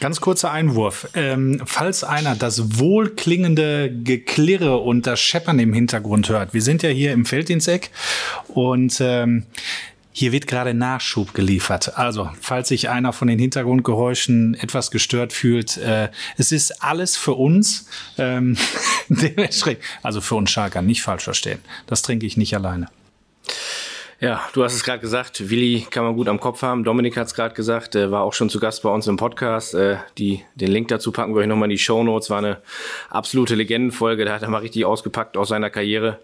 [0.00, 1.08] Ganz kurzer Einwurf.
[1.14, 6.54] Ähm, falls einer das wohlklingende Geklirre und das Scheppern im Hintergrund hört.
[6.54, 7.90] Wir sind ja hier im Feldinseck
[8.48, 9.44] und ähm,
[10.16, 11.98] hier wird gerade Nachschub geliefert.
[11.98, 17.34] Also, falls sich einer von den Hintergrundgeräuschen etwas gestört fühlt, äh, es ist alles für
[17.34, 17.88] uns.
[18.16, 18.56] Ähm,
[20.02, 21.58] also für uns Schalker, nicht falsch verstehen.
[21.86, 22.86] Das trinke ich nicht alleine.
[24.24, 26.82] Ja, du hast es gerade gesagt, Willi kann man gut am Kopf haben.
[26.82, 29.74] Dominik hat es gerade gesagt, äh, war auch schon zu Gast bei uns im Podcast.
[29.74, 32.30] Äh, die, den Link dazu packen wir euch nochmal in die Show Notes.
[32.30, 32.62] War eine
[33.10, 34.24] absolute Legendenfolge.
[34.24, 36.20] Da hat er mal richtig ausgepackt aus seiner Karriere.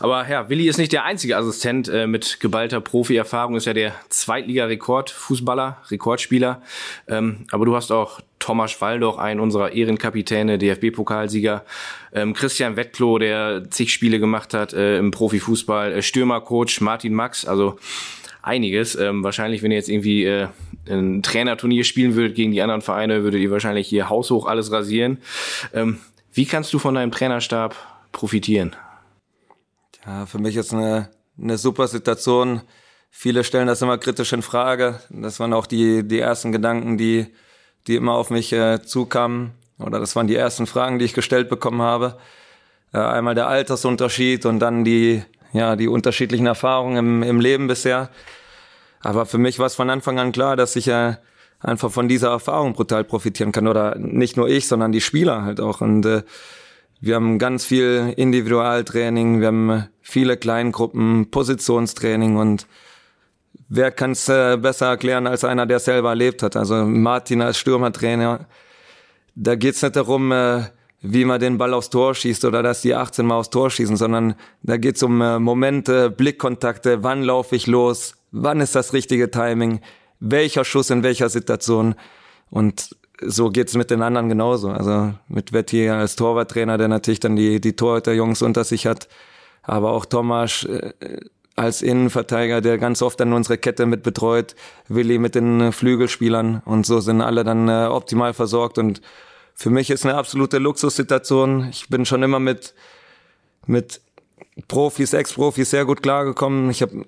[0.00, 3.54] Aber ja, Willi ist nicht der einzige Assistent äh, mit geballter Profi-Erfahrung.
[3.54, 6.60] Ist ja der Zweitliga-Rekordfußballer, Rekordspieler.
[7.06, 11.64] Ähm, aber du hast auch Thomas Waldoch, ein unserer Ehrenkapitäne, DFB-Pokalsieger,
[12.12, 17.46] ähm, Christian Wettklo, der zig Spiele gemacht hat äh, im Profifußball, äh, Stürmercoach Martin Max,
[17.46, 17.78] also
[18.42, 18.96] einiges.
[18.96, 20.48] Ähm, wahrscheinlich, wenn ihr jetzt irgendwie äh,
[20.86, 25.22] ein Trainerturnier spielen würdet gegen die anderen Vereine, würdet ihr wahrscheinlich hier haushoch alles rasieren.
[25.72, 26.00] Ähm,
[26.34, 27.74] wie kannst du von deinem Trainerstab
[28.12, 28.76] profitieren?
[30.04, 31.08] Ja, für mich ist eine,
[31.40, 32.60] eine super Situation.
[33.08, 35.00] Viele stellen das immer kritisch in Frage.
[35.08, 37.28] Das waren auch die, die ersten Gedanken, die
[37.86, 39.52] die immer auf mich äh, zukamen.
[39.78, 42.18] Oder das waren die ersten Fragen, die ich gestellt bekommen habe.
[42.92, 48.10] Äh, einmal der Altersunterschied und dann die, ja, die unterschiedlichen Erfahrungen im, im Leben bisher.
[49.00, 51.16] Aber für mich war es von Anfang an klar, dass ich äh,
[51.60, 53.66] einfach von dieser Erfahrung brutal profitieren kann.
[53.66, 55.80] Oder nicht nur ich, sondern die Spieler halt auch.
[55.80, 56.22] Und äh,
[57.00, 62.66] wir haben ganz viel Individualtraining, wir haben viele Kleingruppen, Positionstraining und
[63.74, 66.56] wer kann es äh, besser erklären als einer, der selber erlebt hat?
[66.56, 68.46] Also Martin als Stürmertrainer,
[69.34, 70.62] da geht's nicht darum, äh,
[71.02, 73.96] wie man den Ball aufs Tor schießt oder dass die 18 Mal aufs Tor schießen,
[73.96, 79.30] sondern da geht's um äh, Momente, Blickkontakte, wann laufe ich los, wann ist das richtige
[79.30, 79.80] Timing,
[80.20, 81.94] welcher Schuss in welcher Situation.
[82.50, 84.70] Und so geht's mit den anderen genauso.
[84.70, 89.08] Also mit Betty als Torwarttrainer, der natürlich dann die, die Torhüter-Jungs unter sich hat,
[89.62, 90.92] aber auch Thomas, äh,
[91.56, 94.56] als Innenverteidiger, der ganz oft dann unsere Kette mit betreut,
[94.88, 99.00] Willi mit den Flügelspielern und so sind alle dann äh, optimal versorgt und
[99.54, 101.68] für mich ist eine absolute Luxussituation.
[101.70, 102.74] Ich bin schon immer mit
[103.66, 104.00] mit
[104.68, 106.70] Profis, Ex-Profis sehr gut klargekommen.
[106.70, 107.06] Ich habe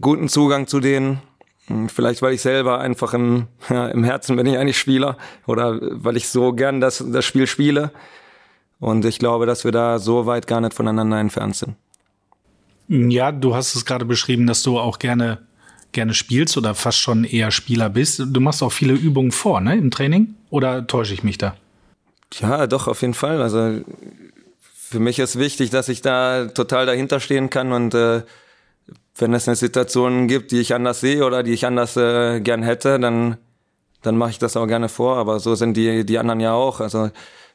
[0.00, 1.20] guten Zugang zu denen.
[1.88, 6.16] Vielleicht, weil ich selber einfach im, ja, im Herzen bin ich eigentlich Spieler oder weil
[6.16, 7.90] ich so gern das, das Spiel spiele.
[8.78, 11.76] Und ich glaube, dass wir da so weit gar nicht voneinander entfernt sind.
[12.88, 15.38] Ja, du hast es gerade beschrieben, dass du auch gerne
[15.92, 18.22] gerne spielst oder fast schon eher Spieler bist.
[18.26, 20.34] Du machst auch viele Übungen vor, ne, im Training?
[20.50, 21.56] Oder täusche ich mich da?
[22.38, 23.40] Ja, doch, auf jeden Fall.
[23.40, 23.80] Also
[24.74, 28.22] für mich ist wichtig, dass ich da total dahinter stehen kann und äh,
[29.16, 32.62] wenn es eine Situation gibt, die ich anders sehe oder die ich anders äh, gern
[32.62, 33.38] hätte, dann
[34.02, 35.16] dann mache ich das auch gerne vor.
[35.16, 36.80] Aber so sind die die anderen ja auch.
[36.80, 37.10] Also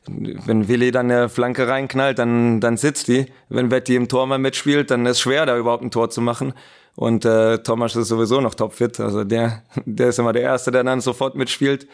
[0.07, 3.27] wenn Willi dann eine Flanke reinknallt, dann, dann sitzt die.
[3.49, 6.53] Wenn Betty im Tor mal mitspielt, dann ist schwer, da überhaupt ein Tor zu machen.
[6.95, 8.99] Und äh, Thomas ist sowieso noch topfit.
[8.99, 11.87] Also der, der ist immer der Erste, der dann sofort mitspielt.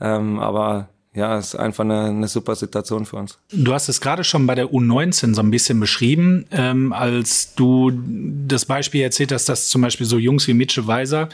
[0.00, 3.38] Ähm, aber ja, ist einfach eine, eine super Situation für uns.
[3.50, 7.90] Du hast es gerade schon bei der U19 so ein bisschen beschrieben, ähm, als du
[8.46, 11.28] das Beispiel erzählt hast, dass zum Beispiel so Jungs wie Mitchell Weiser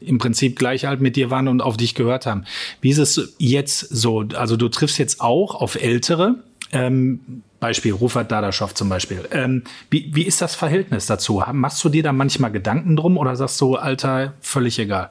[0.00, 2.44] im Prinzip gleich alt mit dir waren und auf dich gehört haben.
[2.82, 4.24] Wie ist es jetzt so?
[4.34, 6.36] Also du triffst jetzt auch auf Ältere,
[6.72, 9.26] ähm, Beispiel Rufat Dadaschow zum Beispiel.
[9.30, 11.42] Ähm, wie, wie ist das Verhältnis dazu?
[11.52, 15.10] Machst du dir da manchmal Gedanken drum oder sagst du, Alter, völlig egal?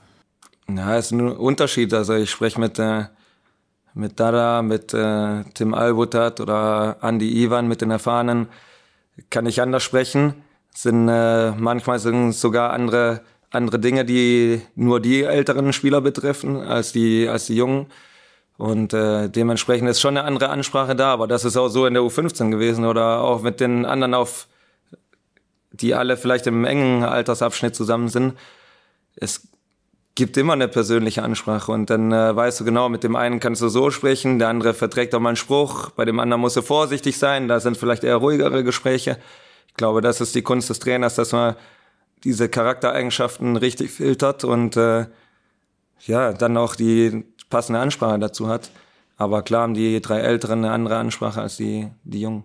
[0.67, 1.93] Ja, ist ein Unterschied.
[1.95, 3.05] Also ich spreche mit äh,
[3.93, 8.47] mit Dada, mit äh, Tim Albutat oder Andy Ivan, mit den Erfahrenen,
[9.29, 10.35] kann ich anders sprechen.
[10.73, 13.21] Sind äh, manchmal sind sogar andere
[13.51, 17.87] andere Dinge, die nur die älteren Spieler betreffen als die als die jungen.
[18.57, 21.93] Und äh, dementsprechend ist schon eine andere Ansprache da, aber das ist auch so in
[21.93, 24.47] der U15 gewesen oder auch mit den anderen auf,
[25.71, 28.33] die alle vielleicht im engen Altersabschnitt zusammen sind.
[29.15, 29.47] Es
[30.19, 33.61] gibt immer eine persönliche Ansprache und dann äh, weißt du genau, mit dem einen kannst
[33.61, 36.61] du so sprechen, der andere verträgt auch mal einen Spruch, bei dem anderen musst du
[36.61, 39.17] vorsichtig sein, da sind vielleicht eher ruhigere Gespräche.
[39.67, 41.55] Ich glaube, das ist die Kunst des Trainers, dass man
[42.25, 45.05] diese Charaktereigenschaften richtig filtert und äh,
[46.05, 48.71] ja, dann auch die passende Ansprache dazu hat.
[49.17, 52.43] Aber klar haben die drei Älteren eine andere Ansprache als die, die Jungen.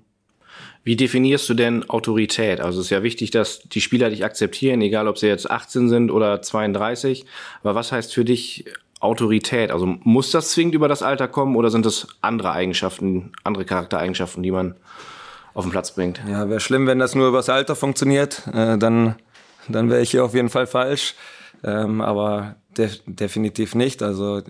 [0.82, 2.60] Wie definierst du denn Autorität?
[2.60, 5.88] Also es ist ja wichtig, dass die Spieler dich akzeptieren, egal ob sie jetzt 18
[5.88, 7.24] sind oder 32.
[7.62, 8.66] Aber was heißt für dich
[9.00, 9.70] Autorität?
[9.70, 14.42] Also muss das zwingend über das Alter kommen oder sind das andere Eigenschaften, andere Charaktereigenschaften,
[14.42, 14.74] die man
[15.54, 16.20] auf den Platz bringt?
[16.28, 18.42] Ja, wäre schlimm, wenn das nur über das Alter funktioniert.
[18.52, 19.16] Äh, dann
[19.68, 21.14] dann wäre ich hier auf jeden Fall falsch.
[21.62, 24.02] Ähm, aber de definitiv nicht.
[24.02, 24.42] Also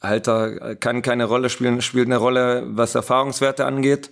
[0.00, 4.10] Alter kann keine Rolle spielen, spielt eine Rolle, was Erfahrungswerte angeht.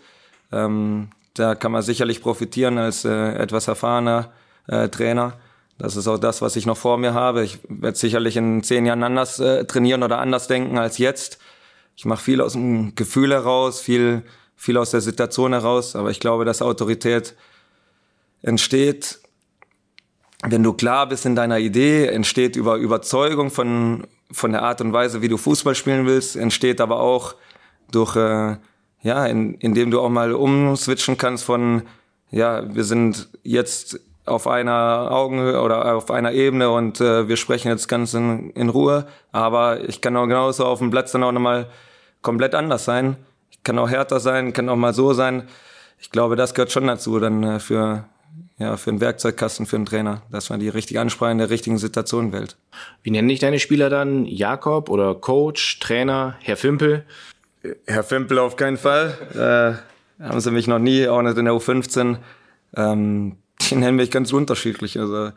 [0.53, 4.33] Ähm, da kann man sicherlich profitieren als äh, etwas erfahrener
[4.67, 5.35] äh, Trainer.
[5.79, 7.45] Das ist auch das, was ich noch vor mir habe.
[7.45, 11.39] Ich werde sicherlich in zehn Jahren anders äh, trainieren oder anders denken als jetzt.
[11.97, 14.23] Ich mache viel aus dem Gefühl heraus, viel,
[14.57, 15.95] viel aus der Situation heraus.
[15.95, 17.35] Aber ich glaube, dass Autorität
[18.43, 19.21] entsteht,
[20.43, 24.93] wenn du klar bist in deiner Idee, entsteht über Überzeugung von, von der Art und
[24.93, 27.35] Weise, wie du Fußball spielen willst, entsteht aber auch
[27.91, 28.57] durch äh,
[29.03, 31.83] ja, in, indem du auch mal umswitchen kannst von,
[32.31, 37.69] ja, wir sind jetzt auf einer Augenhöhe oder auf einer Ebene und äh, wir sprechen
[37.69, 41.33] jetzt ganz in, in Ruhe, aber ich kann auch genauso auf dem Platz dann auch
[41.33, 41.69] nochmal
[42.23, 43.17] komplett anders sein.
[43.51, 45.49] Ich kann auch härter sein, kann auch mal so sein.
[45.99, 48.05] Ich glaube, das gehört schon dazu, dann äh, für,
[48.59, 51.79] ja, für einen Werkzeugkasten, für einen Trainer, dass man die richtige Ansprache in der richtigen
[51.79, 52.57] Situation wählt.
[53.03, 54.27] Wie nennen dich deine Spieler dann?
[54.27, 57.05] Jakob oder Coach, Trainer, Herr Fimpel?
[57.87, 59.81] Herr Fimpel auf keinen Fall.
[60.21, 62.19] Äh, haben sie mich noch nie, auch nicht in der U15.
[62.77, 64.99] Ähm, die nennen mich ganz unterschiedlich.
[64.99, 65.33] Also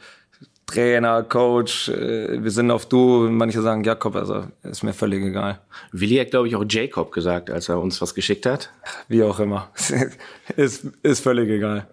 [0.66, 3.28] Trainer, Coach, äh, wir sind auf Du.
[3.30, 5.60] Manche sagen Jakob, also ist mir völlig egal.
[5.92, 8.72] Willi hat, glaube ich, auch Jacob gesagt, als er uns was geschickt hat.
[9.08, 9.70] Wie auch immer.
[10.56, 11.88] ist, ist völlig egal.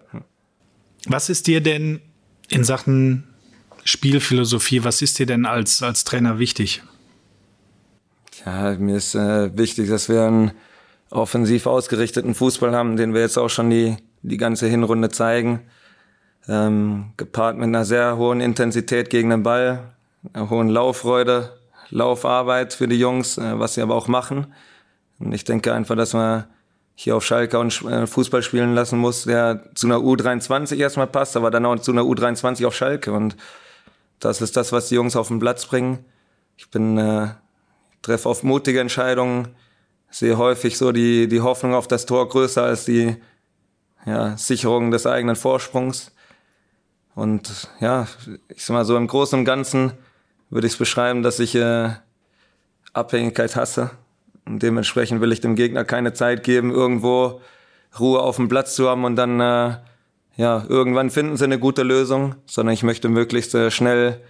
[1.07, 2.01] Was ist dir denn
[2.49, 3.25] in Sachen
[3.83, 6.83] Spielphilosophie, was ist dir denn als, als Trainer wichtig?
[8.45, 10.51] Ja, mir ist äh, wichtig, dass wir einen
[11.09, 15.61] offensiv ausgerichteten Fußball haben, den wir jetzt auch schon die, die ganze Hinrunde zeigen.
[16.47, 19.93] Ähm, gepaart mit einer sehr hohen Intensität gegen den Ball,
[20.33, 21.57] einer hohen Lauffreude,
[21.89, 24.53] Laufarbeit für die Jungs, äh, was sie aber auch machen.
[25.19, 26.45] Und ich denke einfach, dass man
[26.95, 31.35] hier auf Schalke und äh, Fußball spielen lassen muss, der zu einer U23 erstmal passt,
[31.35, 33.11] aber dann auch zu einer U23 auf Schalke.
[33.11, 33.35] Und
[34.19, 36.05] das ist das, was die Jungs auf den Platz bringen.
[36.57, 37.29] Ich bin äh,
[38.01, 39.49] treffe oft mutige Entscheidungen,
[40.09, 43.15] sehe häufig so die, die Hoffnung auf das Tor größer als die
[44.05, 46.11] ja, Sicherung des eigenen Vorsprungs.
[47.15, 48.07] Und ja,
[48.47, 49.93] ich sag mal so im Großen und Ganzen
[50.49, 51.89] würde ich es beschreiben, dass ich äh,
[52.93, 53.91] Abhängigkeit hasse.
[54.45, 57.41] Und dementsprechend will ich dem Gegner keine Zeit geben, irgendwo
[57.99, 59.77] Ruhe auf dem Platz zu haben und dann äh,
[60.37, 64.21] ja, irgendwann finden sie eine gute Lösung, sondern ich möchte möglichst äh, schnell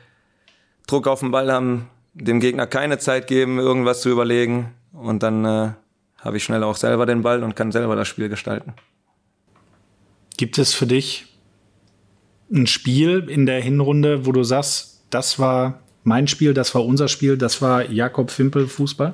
[0.87, 1.87] Druck auf den Ball haben,
[2.19, 4.73] dem Gegner keine Zeit geben, irgendwas zu überlegen.
[4.91, 5.71] Und dann äh,
[6.19, 8.73] habe ich schnell auch selber den Ball und kann selber das Spiel gestalten.
[10.37, 11.27] Gibt es für dich
[12.51, 17.07] ein Spiel in der Hinrunde, wo du sagst, das war mein Spiel, das war unser
[17.07, 19.13] Spiel, das war Jakob Fimpel Fußball?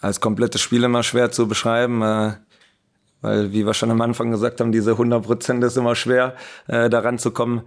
[0.00, 2.34] Als komplettes Spiel immer schwer zu beschreiben, äh,
[3.22, 6.36] weil, wie wir schon am Anfang gesagt haben, diese 100 Prozent ist immer schwer,
[6.68, 7.62] äh, daran zu kommen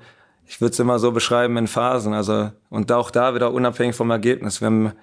[0.50, 2.16] ich würde es immer so beschreiben in Phasen.
[2.16, 4.62] Also und auch da wieder unabhängig vom Ergebnis.
[4.62, 4.94] Wir haben,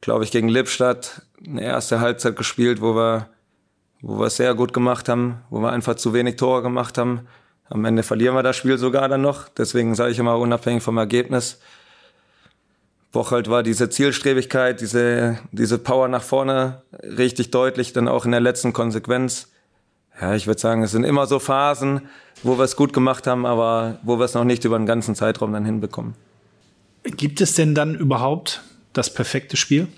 [0.00, 3.28] glaube ich, gegen Lippstadt eine erste Halbzeit gespielt, wo wir,
[4.02, 7.26] wo wir es sehr gut gemacht haben, wo wir einfach zu wenig Tore gemacht haben.
[7.68, 9.48] Am Ende verlieren wir das Spiel sogar dann noch.
[9.48, 11.58] Deswegen sage ich immer unabhängig vom Ergebnis.
[13.10, 18.40] Bocholt war diese Zielstrebigkeit, diese, diese Power nach vorne richtig deutlich, dann auch in der
[18.40, 19.50] letzten Konsequenz.
[20.20, 22.08] Ja, ich würde sagen, es sind immer so Phasen,
[22.42, 25.14] wo wir es gut gemacht haben, aber wo wir es noch nicht über den ganzen
[25.14, 26.14] Zeitraum dann hinbekommen.
[27.04, 29.88] Gibt es denn dann überhaupt das perfekte Spiel?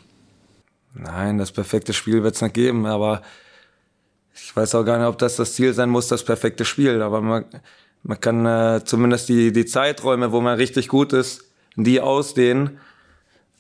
[0.95, 3.23] Nein, das perfekte Spiel wird es nicht geben, aber
[4.35, 7.03] ich weiß auch gar nicht, ob das das Ziel sein muss, das perfekte Spiel.
[7.03, 7.45] Aber man,
[8.03, 11.45] man kann äh, zumindest die, die Zeiträume, wo man richtig gut ist,
[11.77, 12.79] die ausdehnen,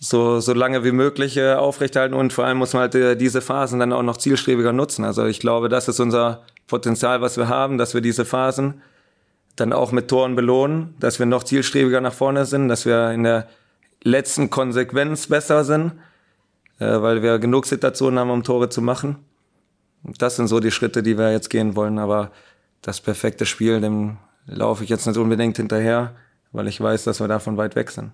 [0.02, 3.42] so, so lange wie möglich äh, aufrechterhalten und vor allem muss man halt äh, diese
[3.42, 5.04] Phasen dann auch noch zielstrebiger nutzen.
[5.04, 8.80] Also ich glaube, das ist unser Potenzial, was wir haben, dass wir diese Phasen
[9.56, 13.24] dann auch mit Toren belohnen, dass wir noch zielstrebiger nach vorne sind, dass wir in
[13.24, 13.46] der
[14.02, 15.92] letzten Konsequenz besser sind,
[16.78, 19.16] äh, weil wir genug Situationen haben, um Tore zu machen.
[20.02, 22.30] Das sind so die Schritte, die wir jetzt gehen wollen, aber
[22.80, 26.16] das perfekte Spiel, dem laufe ich jetzt nicht unbedingt hinterher,
[26.52, 28.12] weil ich weiß, dass wir davon weit weg sind.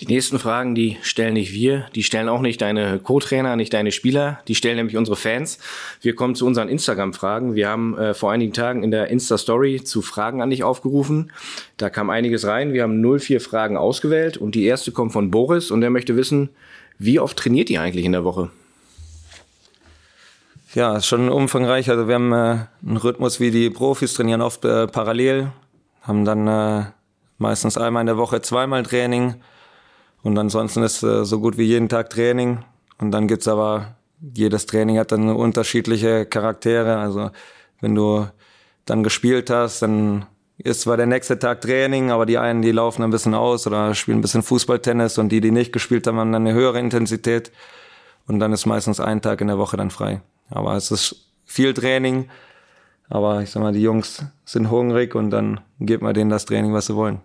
[0.00, 3.92] Die nächsten Fragen, die stellen nicht wir, die stellen auch nicht deine Co-Trainer, nicht deine
[3.92, 5.60] Spieler, die stellen nämlich unsere Fans.
[6.00, 7.54] Wir kommen zu unseren Instagram-Fragen.
[7.54, 11.30] Wir haben äh, vor einigen Tagen in der Insta-Story zu Fragen an dich aufgerufen.
[11.76, 12.72] Da kam einiges rein.
[12.72, 16.48] Wir haben 04 Fragen ausgewählt und die erste kommt von Boris und der möchte wissen,
[16.98, 18.50] wie oft trainiert ihr eigentlich in der Woche?
[20.74, 21.88] Ja, ist schon umfangreich.
[21.88, 25.52] Also wir haben äh, einen Rhythmus wie die Profis, trainieren oft äh, parallel,
[26.02, 26.86] haben dann äh,
[27.38, 29.36] meistens einmal in der Woche zweimal Training
[30.24, 32.64] und ansonsten ist äh, so gut wie jeden Tag Training.
[32.98, 33.96] Und dann gibt's aber,
[34.34, 36.96] jedes Training hat dann unterschiedliche Charaktere.
[36.96, 37.30] Also
[37.80, 38.26] wenn du
[38.86, 40.24] dann gespielt hast, dann
[40.56, 43.94] ist zwar der nächste Tag Training, aber die einen, die laufen ein bisschen aus oder
[43.94, 47.52] spielen ein bisschen Fußballtennis und die, die nicht gespielt haben, haben dann eine höhere Intensität.
[48.26, 50.22] Und dann ist meistens ein Tag in der Woche dann frei.
[50.48, 52.30] Aber es ist viel Training.
[53.10, 56.72] Aber ich sag mal, die Jungs sind hungrig und dann gibt man denen das Training,
[56.72, 57.20] was sie wollen.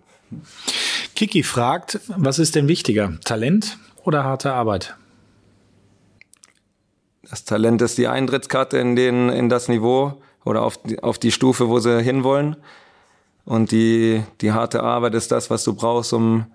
[1.20, 4.96] Kiki fragt, was ist denn wichtiger, Talent oder harte Arbeit?
[7.28, 11.30] Das Talent ist die Eintrittskarte in, den, in das Niveau oder auf die, auf die
[11.30, 12.56] Stufe, wo sie hinwollen.
[13.44, 16.46] Und die, die harte Arbeit ist das, was du brauchst, um,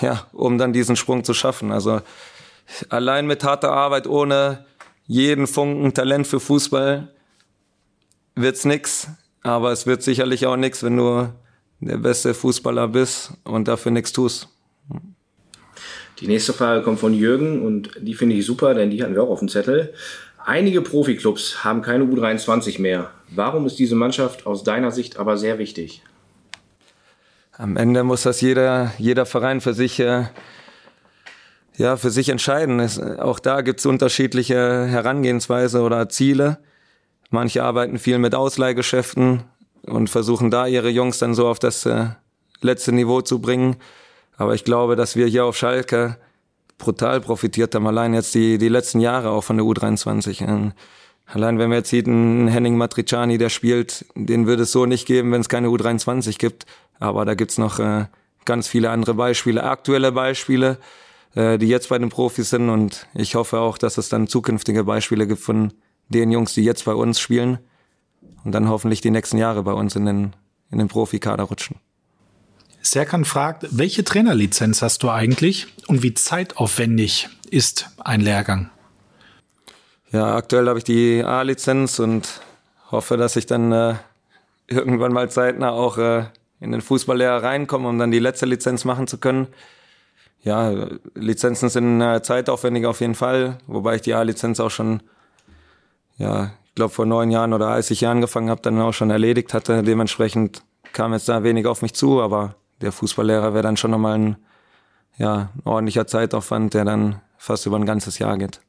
[0.00, 1.70] ja, um dann diesen Sprung zu schaffen.
[1.70, 2.00] Also
[2.88, 4.64] allein mit harter Arbeit, ohne
[5.06, 7.12] jeden Funken Talent für Fußball,
[8.36, 9.08] wird's nix.
[9.42, 11.28] Aber es wird sicherlich auch nix, wenn du
[11.88, 14.48] der beste Fußballer bist und dafür nichts tust.
[16.20, 19.24] Die nächste Frage kommt von Jürgen und die finde ich super, denn die hatten wir
[19.24, 19.92] auch auf dem Zettel.
[20.44, 23.10] Einige Profiklubs haben keine U23 mehr.
[23.30, 26.02] Warum ist diese Mannschaft aus deiner Sicht aber sehr wichtig?
[27.52, 30.24] Am Ende muss das jeder, jeder Verein für sich, äh,
[31.76, 32.80] ja, für sich entscheiden.
[32.80, 36.58] Es, auch da gibt es unterschiedliche Herangehensweise oder Ziele.
[37.30, 39.44] Manche arbeiten viel mit Ausleihgeschäften,
[39.86, 42.06] und versuchen da ihre Jungs dann so auf das äh,
[42.60, 43.76] letzte Niveau zu bringen.
[44.36, 46.16] Aber ich glaube, dass wir hier auf Schalke
[46.78, 50.42] brutal profitiert haben, allein jetzt die, die letzten Jahre auch von der U23.
[50.42, 50.72] Ähm,
[51.26, 55.06] allein wenn wir jetzt sieht, ein Henning Matriciani, der spielt, den würde es so nicht
[55.06, 56.66] geben, wenn es keine U23 gibt.
[56.98, 58.06] Aber da gibt's noch äh,
[58.44, 60.78] ganz viele andere Beispiele, aktuelle Beispiele,
[61.34, 62.68] äh, die jetzt bei den Profis sind.
[62.68, 65.72] Und ich hoffe auch, dass es dann zukünftige Beispiele gibt von
[66.08, 67.58] den Jungs, die jetzt bei uns spielen
[68.44, 70.32] und dann hoffentlich die nächsten Jahre bei uns in den,
[70.70, 71.76] in den Profikader rutschen.
[72.82, 78.70] Serkan fragt, welche Trainerlizenz hast du eigentlich und wie zeitaufwendig ist ein Lehrgang?
[80.10, 82.40] Ja, aktuell habe ich die A-Lizenz und
[82.90, 83.94] hoffe, dass ich dann äh,
[84.66, 86.24] irgendwann mal zeitnah auch äh,
[86.60, 89.46] in den Fußballlehrer reinkomme, um dann die letzte Lizenz machen zu können.
[90.42, 95.02] Ja, Lizenzen sind äh, zeitaufwendig auf jeden Fall, wobei ich die A-Lizenz auch schon
[96.18, 99.10] ja, ich glaube vor neun Jahren oder als ich hier angefangen habe, dann auch schon
[99.10, 99.82] erledigt hatte.
[99.82, 100.62] Dementsprechend
[100.94, 104.36] kam jetzt da wenig auf mich zu, aber der Fußballlehrer wäre dann schon nochmal ein,
[105.18, 108.62] ja, ein ordentlicher Zeitaufwand, der dann fast über ein ganzes Jahr geht.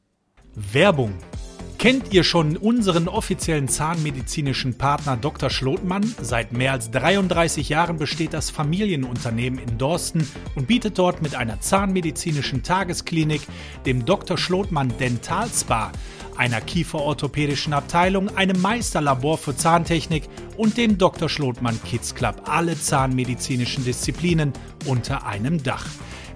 [0.54, 1.14] Werbung.
[1.78, 5.50] Kennt ihr schon unseren offiziellen zahnmedizinischen Partner Dr.
[5.50, 6.02] Schlotmann?
[6.20, 11.60] Seit mehr als 33 Jahren besteht das Familienunternehmen in Dorsten und bietet dort mit einer
[11.60, 13.42] zahnmedizinischen Tagesklinik,
[13.84, 14.38] dem Dr.
[14.38, 15.90] Schlotmann Dental Spa,
[16.36, 20.24] einer kieferorthopädischen Abteilung, einem Meisterlabor für Zahntechnik
[20.56, 21.28] und dem Dr.
[21.28, 24.52] Schlotmann Kids Club alle zahnmedizinischen Disziplinen
[24.86, 25.86] unter einem Dach.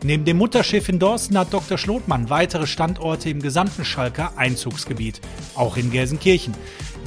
[0.04, 1.76] Neben dem Mutterschiff in Dorsten hat Dr.
[1.76, 5.20] Schlotmann weitere Standorte im gesamten Schalker Einzugsgebiet,
[5.54, 6.54] auch in Gelsenkirchen.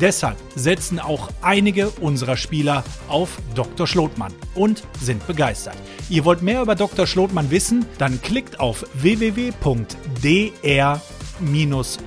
[0.02, 3.88] Deshalb setzen auch einige unserer Spieler auf Dr.
[3.88, 5.78] Schlotmann und sind begeistert.
[6.10, 7.08] Ihr wollt mehr über Dr.
[7.08, 7.86] Schlotmann wissen?
[7.98, 9.62] Dann klickt auf www.dr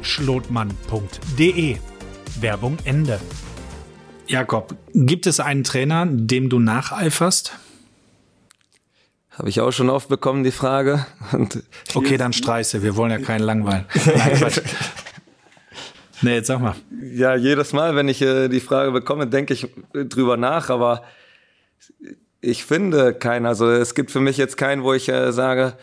[0.02, 1.76] schlotmann.de.
[2.40, 3.20] Werbung Ende.
[4.26, 7.58] Jakob, gibt es einen Trainer, dem du nacheiferst?
[9.30, 11.06] Habe ich auch schon oft bekommen, die Frage.
[11.32, 11.62] Und
[11.94, 12.82] okay, dann streiche.
[12.82, 13.84] Wir wollen ja keinen langweilen.
[14.06, 14.52] Nein,
[16.22, 16.76] nee, jetzt sag mal.
[17.12, 21.02] Ja, jedes Mal, wenn ich äh, die Frage bekomme, denke ich drüber nach, aber
[22.40, 23.46] ich finde keinen.
[23.46, 25.76] Also es gibt für mich jetzt keinen, wo ich äh, sage,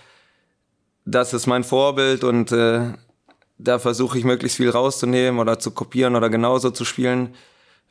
[1.06, 2.93] das ist mein Vorbild und äh,
[3.64, 7.36] da versuche ich möglichst viel rauszunehmen oder zu kopieren oder genauso zu spielen.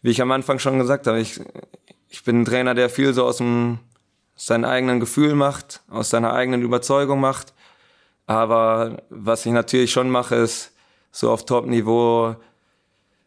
[0.03, 1.41] Wie ich am Anfang schon gesagt habe, ich,
[2.09, 3.79] ich bin ein Trainer, der viel so aus dem
[4.37, 7.53] seinem eigenen Gefühl macht, aus seiner eigenen Überzeugung macht.
[8.27, 10.73] Aber was ich natürlich schon mache, ist
[11.12, 12.37] so auf Top-Niveau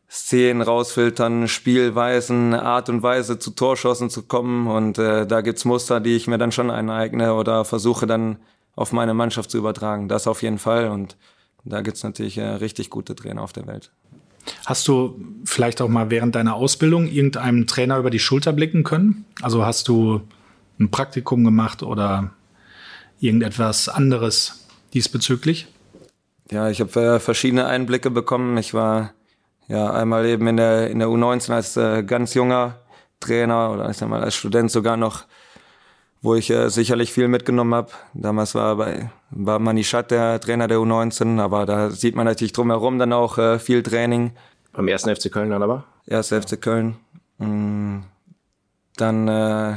[0.10, 4.68] Szenen rausfiltern, Spielweisen, Art und Weise zu Torschossen zu kommen.
[4.68, 8.38] Und äh, da gibt's Muster, die ich mir dann schon eineigne oder versuche dann
[8.76, 10.08] auf meine Mannschaft zu übertragen.
[10.08, 10.90] Das auf jeden Fall.
[10.90, 11.18] Und
[11.66, 13.92] da gibt's natürlich äh, richtig gute Trainer auf der Welt.
[14.66, 19.26] Hast du vielleicht auch mal während deiner Ausbildung irgendeinem Trainer über die Schulter blicken können?
[19.42, 20.22] Also hast du
[20.80, 22.32] ein Praktikum gemacht oder
[23.20, 25.68] irgendetwas anderes diesbezüglich?
[26.52, 28.58] Ja, ich habe äh, verschiedene Einblicke bekommen.
[28.58, 29.14] Ich war
[29.68, 32.80] ja einmal eben in der, in der U19 als äh, ganz junger
[33.22, 35.24] Trainer oder ich sag mal als Student sogar noch,
[36.24, 37.92] wo ich äh, sicherlich viel mitgenommen habe.
[38.16, 42.98] Damals war bei war Manichat der Trainer der U19, aber da sieht man natürlich drumherum
[42.98, 44.32] dann auch äh, viel Training.
[44.72, 45.84] Beim ersten FC Köln dann aber?
[46.08, 46.96] Erster FC Köln.
[47.38, 48.00] Mm,
[48.98, 49.76] dann äh,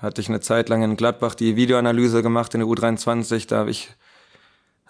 [0.00, 3.46] hatte ich eine Zeit lang in Gladbach die Videoanalyse gemacht in der U23.
[3.46, 3.90] Da habe ich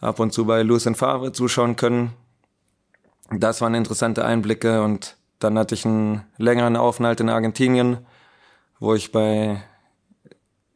[0.01, 2.13] ab und zu bei Lucien Favre zuschauen können
[3.31, 7.99] das waren interessante Einblicke und dann hatte ich einen längeren Aufenthalt in Argentinien,
[8.81, 9.63] wo ich bei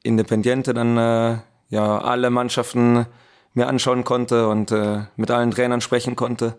[0.02, 1.38] Independiente dann äh,
[1.68, 3.06] ja alle Mannschaften
[3.54, 6.54] mir anschauen konnte und äh, mit allen Trainern sprechen konnte.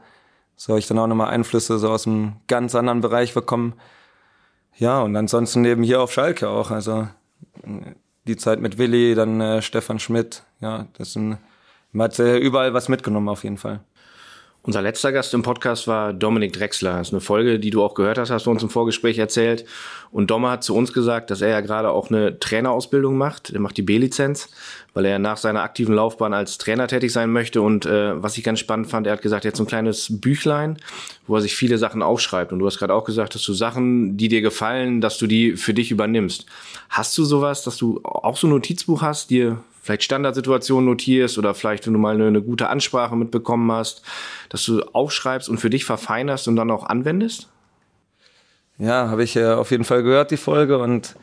[0.56, 3.74] So habe ich dann auch nochmal Einflüsse so aus einem ganz anderen Bereich bekommen.
[4.78, 6.72] Ja, und ansonsten neben hier auf Schalke auch.
[6.72, 7.08] Also
[8.26, 10.44] die Zeit mit Willi, dann äh, Stefan Schmidt.
[10.62, 11.38] Ja, das sind,
[11.92, 13.82] man hat äh, überall was mitgenommen auf jeden Fall.
[14.66, 16.94] Unser letzter Gast im Podcast war Dominik Drexler.
[16.94, 19.66] Das ist eine Folge, die du auch gehört hast, hast du uns im Vorgespräch erzählt.
[20.10, 23.50] Und Domme hat zu uns gesagt, dass er ja gerade auch eine Trainerausbildung macht.
[23.50, 24.48] Er macht die B-Lizenz,
[24.94, 27.62] weil er nach seiner aktiven Laufbahn als Trainer tätig sein möchte.
[27.62, 30.22] Und äh, was ich ganz spannend fand, er hat gesagt, er hat so ein kleines
[30.22, 30.78] Büchlein,
[31.28, 32.54] wo er sich viele Sachen aufschreibt.
[32.54, 35.58] Und du hast gerade auch gesagt, dass du Sachen, die dir gefallen, dass du die
[35.58, 36.46] für dich übernimmst.
[36.88, 41.54] Hast du sowas, dass du auch so ein Notizbuch hast, dir vielleicht Standardsituationen notierst oder
[41.54, 44.02] vielleicht, wenn du mal eine, eine, gute Ansprache mitbekommen hast,
[44.48, 47.50] dass du aufschreibst und für dich verfeinerst und dann auch anwendest?
[48.78, 51.16] Ja, habe ich äh, auf jeden Fall gehört, die Folge und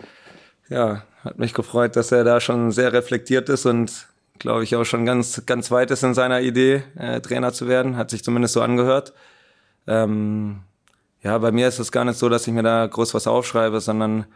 [0.69, 4.07] ja, hat mich gefreut, dass er da schon sehr reflektiert ist und
[4.39, 7.97] glaube ich auch schon ganz, ganz weit ist in seiner Idee, äh, Trainer zu werden,
[7.97, 9.15] hat sich zumindest so angehört.
[9.87, 10.61] Ähm,
[11.23, 13.81] ja, bei mir ist es gar nicht so, dass ich mir da groß was aufschreibe,
[13.81, 14.27] sondern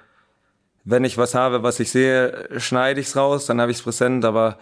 [0.85, 3.83] wenn ich was habe, was ich sehe, schneide ich es raus, dann habe ich es
[3.83, 4.59] präsent, aber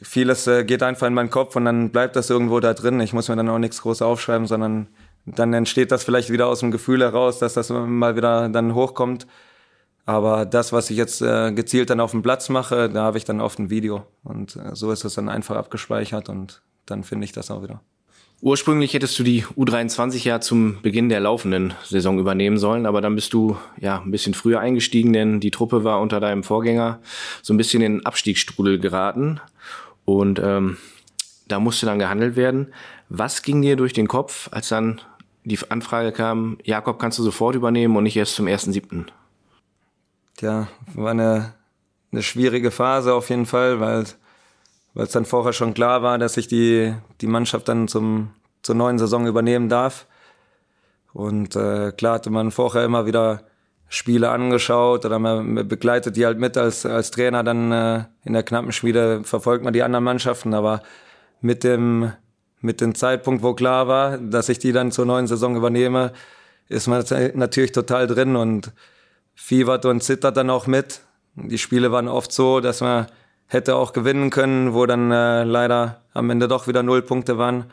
[0.00, 3.00] vieles äh, geht einfach in meinen Kopf und dann bleibt das irgendwo da drin.
[3.00, 4.86] Ich muss mir dann auch nichts groß aufschreiben, sondern
[5.26, 9.26] dann entsteht das vielleicht wieder aus dem Gefühl heraus, dass das mal wieder dann hochkommt.
[10.06, 13.24] Aber das, was ich jetzt äh, gezielt dann auf dem Platz mache, da habe ich
[13.24, 14.06] dann oft ein Video.
[14.24, 17.80] Und äh, so ist es dann einfach abgespeichert und dann finde ich das auch wieder.
[18.42, 23.14] Ursprünglich hättest du die U23 ja zum Beginn der laufenden Saison übernehmen sollen, aber dann
[23.14, 27.00] bist du ja ein bisschen früher eingestiegen, denn die Truppe war unter deinem Vorgänger
[27.42, 29.40] so ein bisschen in den Abstiegsstrudel geraten
[30.06, 30.78] und ähm,
[31.48, 32.72] da musste dann gehandelt werden.
[33.10, 35.02] Was ging dir durch den Kopf, als dann
[35.44, 39.06] die Anfrage kam, Jakob, kannst du sofort übernehmen und nicht erst zum 1.7.?
[40.40, 41.52] Ja, war eine,
[42.10, 44.06] eine schwierige Phase auf jeden Fall, weil
[44.94, 48.30] weil es dann vorher schon klar war, dass ich die, die Mannschaft dann zum,
[48.62, 50.06] zur neuen Saison übernehmen darf.
[51.12, 53.44] Und äh, klar hatte man vorher immer wieder
[53.88, 58.44] Spiele angeschaut oder man begleitet die halt mit als, als Trainer dann äh, in der
[58.44, 60.82] knappen Schmiede verfolgt man die anderen Mannschaften, aber
[61.40, 62.12] mit dem,
[62.60, 66.12] mit dem Zeitpunkt, wo klar war, dass ich die dann zur neuen Saison übernehme,
[66.68, 68.72] ist man natürlich total drin und
[69.34, 71.00] fiebert und zittert dann auch mit.
[71.34, 73.06] Die Spiele waren oft so, dass man
[73.50, 77.64] hätte auch gewinnen können, wo dann äh, leider am Ende doch wieder null Punkte waren.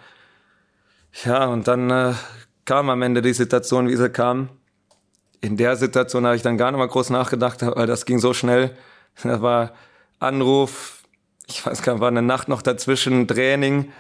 [1.24, 2.14] Ja, und dann äh,
[2.66, 4.50] kam am Ende die Situation, wie sie kam.
[5.40, 8.34] In der Situation habe ich dann gar nicht mal groß nachgedacht, weil das ging so
[8.34, 8.76] schnell.
[9.24, 9.72] Da war
[10.20, 11.04] Anruf,
[11.48, 13.92] ich weiß gar nicht, war eine Nacht noch dazwischen, Training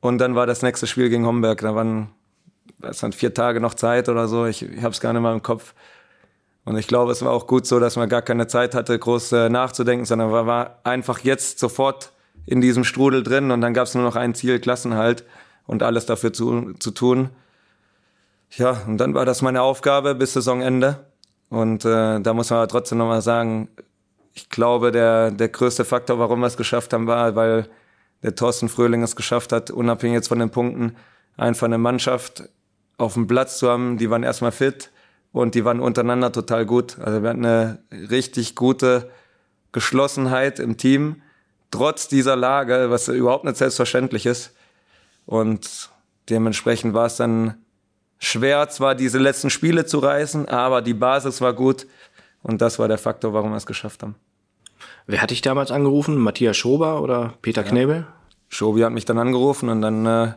[0.00, 1.62] und dann war das nächste Spiel gegen Homberg.
[1.62, 2.10] Da waren,
[2.78, 4.44] das waren vier Tage noch Zeit oder so.
[4.44, 5.72] Ich, ich habe es gar nicht mal im Kopf.
[6.66, 9.32] Und ich glaube, es war auch gut so, dass man gar keine Zeit hatte, groß
[9.32, 12.12] äh, nachzudenken, sondern man war einfach jetzt sofort
[12.44, 15.24] in diesem Strudel drin und dann gab es nur noch ein Ziel, Klassenhalt
[15.68, 17.30] und alles dafür zu, zu tun.
[18.50, 21.06] Ja, und dann war das meine Aufgabe bis Saisonende.
[21.50, 23.68] Und äh, da muss man aber trotzdem nochmal sagen,
[24.34, 27.68] ich glaube, der, der größte Faktor, warum wir es geschafft haben, war, weil
[28.24, 30.96] der Thorsten Fröhling es geschafft hat, unabhängig jetzt von den Punkten,
[31.36, 32.48] einfach eine Mannschaft
[32.98, 33.98] auf dem Platz zu haben.
[33.98, 34.90] Die waren erstmal fit
[35.36, 36.98] und die waren untereinander total gut.
[36.98, 39.10] Also wir hatten eine richtig gute
[39.70, 41.20] Geschlossenheit im Team,
[41.70, 44.54] trotz dieser Lage, was überhaupt nicht selbstverständlich ist.
[45.26, 45.90] Und
[46.30, 47.58] dementsprechend war es dann
[48.18, 51.86] schwer, zwar diese letzten Spiele zu reißen, aber die Basis war gut.
[52.42, 54.14] Und das war der Faktor, warum wir es geschafft haben.
[55.06, 56.16] Wer hatte ich damals angerufen?
[56.16, 57.68] Matthias Schober oder Peter ja.
[57.68, 58.06] Knebel?
[58.48, 60.32] Schobi hat mich dann angerufen und dann äh,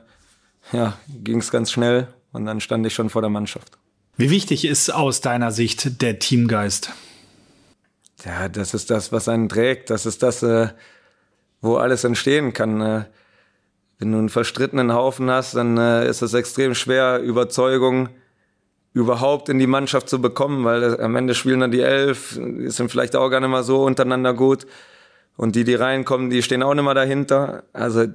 [0.73, 3.79] ja, ging es ganz schnell und dann stand ich schon vor der Mannschaft.
[4.19, 6.91] Wie wichtig ist aus deiner Sicht der Teamgeist?
[8.25, 9.89] Ja, das ist das, was einen trägt.
[9.89, 10.67] Das ist das, äh,
[11.61, 12.81] wo alles entstehen kann.
[12.81, 13.05] Äh,
[13.97, 18.09] wenn du einen verstrittenen Haufen hast, dann äh, ist es extrem schwer, Überzeugung
[18.91, 22.91] überhaupt in die Mannschaft zu bekommen, weil am Ende spielen dann die elf, die sind
[22.91, 24.67] vielleicht auch gar nicht mal so untereinander gut.
[25.37, 27.63] Und die, die reinkommen, die stehen auch nicht mal dahinter.
[27.71, 28.07] Also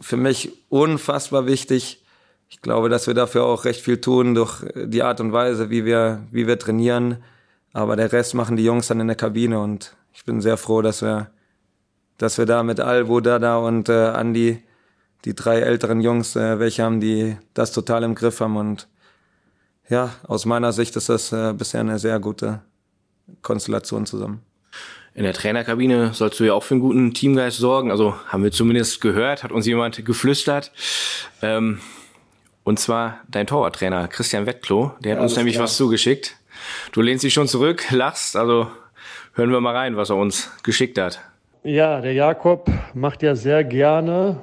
[0.00, 2.03] für mich unfassbar wichtig.
[2.54, 5.84] Ich glaube, dass wir dafür auch recht viel tun durch die Art und Weise, wie
[5.84, 7.18] wir, wie wir trainieren.
[7.72, 10.80] Aber der Rest machen die Jungs dann in der Kabine und ich bin sehr froh,
[10.80, 11.32] dass wir,
[12.16, 14.62] dass wir da mit Alvo, Dada und äh, Andi,
[15.24, 18.86] die drei älteren Jungs, äh, welche haben, die das total im Griff haben und
[19.88, 22.60] ja, aus meiner Sicht ist das äh, bisher eine sehr gute
[23.42, 24.42] Konstellation zusammen.
[25.12, 27.90] In der Trainerkabine sollst du ja auch für einen guten Teamgeist sorgen.
[27.90, 30.70] Also haben wir zumindest gehört, hat uns jemand geflüstert.
[31.42, 31.80] Ähm,
[32.64, 34.92] und zwar dein Torwarttrainer Christian Wettklo.
[35.00, 35.64] Der hat ja, uns nämlich klar.
[35.64, 36.36] was zugeschickt.
[36.92, 38.36] Du lehnst dich schon zurück, lachst.
[38.36, 38.68] Also
[39.34, 41.20] hören wir mal rein, was er uns geschickt hat.
[41.62, 44.42] Ja, der Jakob macht ja sehr gerne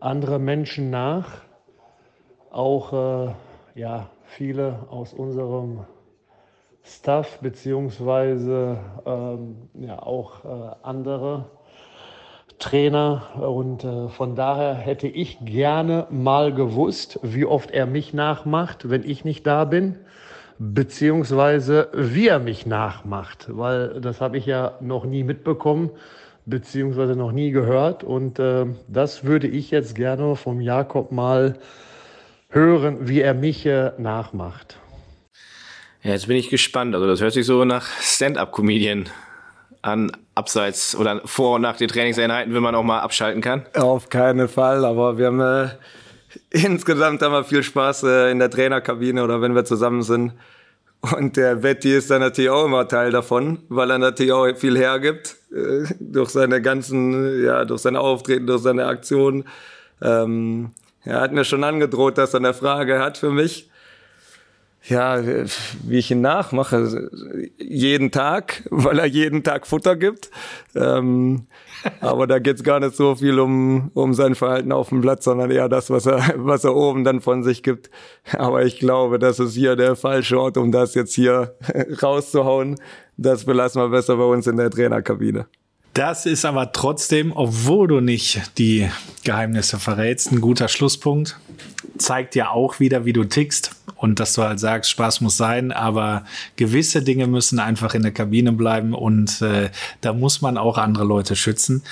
[0.00, 1.42] andere Menschen nach.
[2.50, 2.92] Auch
[3.26, 3.34] äh,
[3.74, 5.84] ja, viele aus unserem
[6.82, 11.50] Staff beziehungsweise ähm, ja auch äh, andere
[12.58, 18.90] Trainer und äh, von daher hätte ich gerne mal gewusst, wie oft er mich nachmacht,
[18.90, 19.96] wenn ich nicht da bin,
[20.58, 25.90] beziehungsweise wie er mich nachmacht, weil das habe ich ja noch nie mitbekommen,
[26.46, 31.58] beziehungsweise noch nie gehört und äh, das würde ich jetzt gerne vom Jakob mal
[32.48, 34.78] hören, wie er mich äh, nachmacht.
[36.02, 36.94] Ja, jetzt bin ich gespannt.
[36.94, 39.08] Also das hört sich so nach Stand-up-Comedian
[39.82, 43.66] an, abseits oder vor und nach den Trainingseinheiten, wenn man auch mal abschalten kann.
[43.74, 45.68] Auf keinen Fall, aber wir haben äh,
[46.50, 50.32] insgesamt haben wir viel Spaß äh, in der Trainerkabine oder wenn wir zusammen sind.
[51.00, 54.76] Und der Betty ist dann natürlich auch immer Teil davon, weil er natürlich auch viel
[54.76, 59.44] hergibt äh, durch seine ganzen, ja, durch seine Auftreten, durch seine Aktionen.
[60.02, 60.72] Ähm,
[61.04, 63.67] er hat mir schon angedroht, dass er eine Frage hat für mich
[64.84, 67.10] ja, wie ich ihn nachmache,
[67.58, 70.30] jeden Tag, weil er jeden Tag Futter gibt.
[70.74, 71.46] Ähm,
[72.00, 75.50] aber da geht's gar nicht so viel um, um sein Verhalten auf dem Platz, sondern
[75.50, 77.90] eher das, was er, was er oben dann von sich gibt.
[78.36, 81.56] Aber ich glaube, das ist hier der falsche Ort, um das jetzt hier
[82.02, 82.76] rauszuhauen.
[83.16, 85.46] Das belassen wir besser bei uns in der Trainerkabine.
[85.92, 88.88] Das ist aber trotzdem, obwohl du nicht die
[89.24, 91.40] Geheimnisse verrätst, ein guter Schlusspunkt.
[91.96, 95.72] Zeigt ja auch wieder, wie du tickst und dass du halt sagst, Spaß muss sein,
[95.72, 96.24] aber
[96.56, 99.70] gewisse Dinge müssen einfach in der Kabine bleiben und äh,
[100.00, 101.82] da muss man auch andere Leute schützen.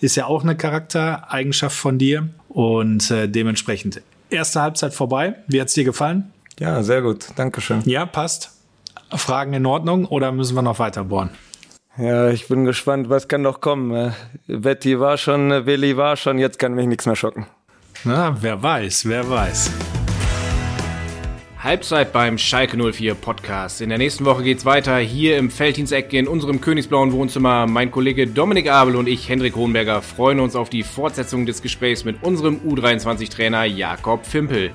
[0.00, 4.00] Ist ja auch eine Charaktereigenschaft von dir und äh, dementsprechend
[4.30, 5.36] erste Halbzeit vorbei.
[5.48, 6.32] Wie hat's dir gefallen?
[6.58, 7.26] Ja, sehr gut.
[7.36, 7.82] Dankeschön.
[7.84, 8.50] Ja, passt.
[9.10, 11.30] Fragen in Ordnung oder müssen wir noch weiter bohren?
[11.96, 14.12] Ja, ich bin gespannt, was kann noch kommen.
[14.48, 17.46] Betty war schon, Willi war schon, jetzt kann mich nichts mehr schocken.
[18.02, 19.70] Na, wer weiß, wer weiß.
[21.64, 23.80] Halbzeit beim Schalke 04 Podcast.
[23.80, 27.66] In der nächsten Woche geht's weiter hier im Felddiensteck in unserem königsblauen Wohnzimmer.
[27.66, 32.04] Mein Kollege Dominik Abel und ich, Hendrik Hohenberger, freuen uns auf die Fortsetzung des Gesprächs
[32.04, 34.72] mit unserem U23-Trainer Jakob Fimpel.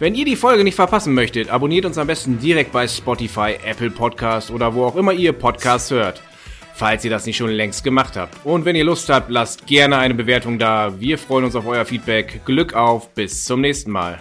[0.00, 3.90] Wenn ihr die Folge nicht verpassen möchtet, abonniert uns am besten direkt bei Spotify, Apple
[3.90, 6.22] Podcast oder wo auch immer ihr Podcasts hört
[6.74, 8.46] falls ihr das nicht schon längst gemacht habt.
[8.46, 11.00] Und wenn ihr Lust habt, lasst gerne eine Bewertung da.
[11.00, 12.42] Wir freuen uns auf euer Feedback.
[12.44, 14.20] Glück auf, bis zum nächsten Mal.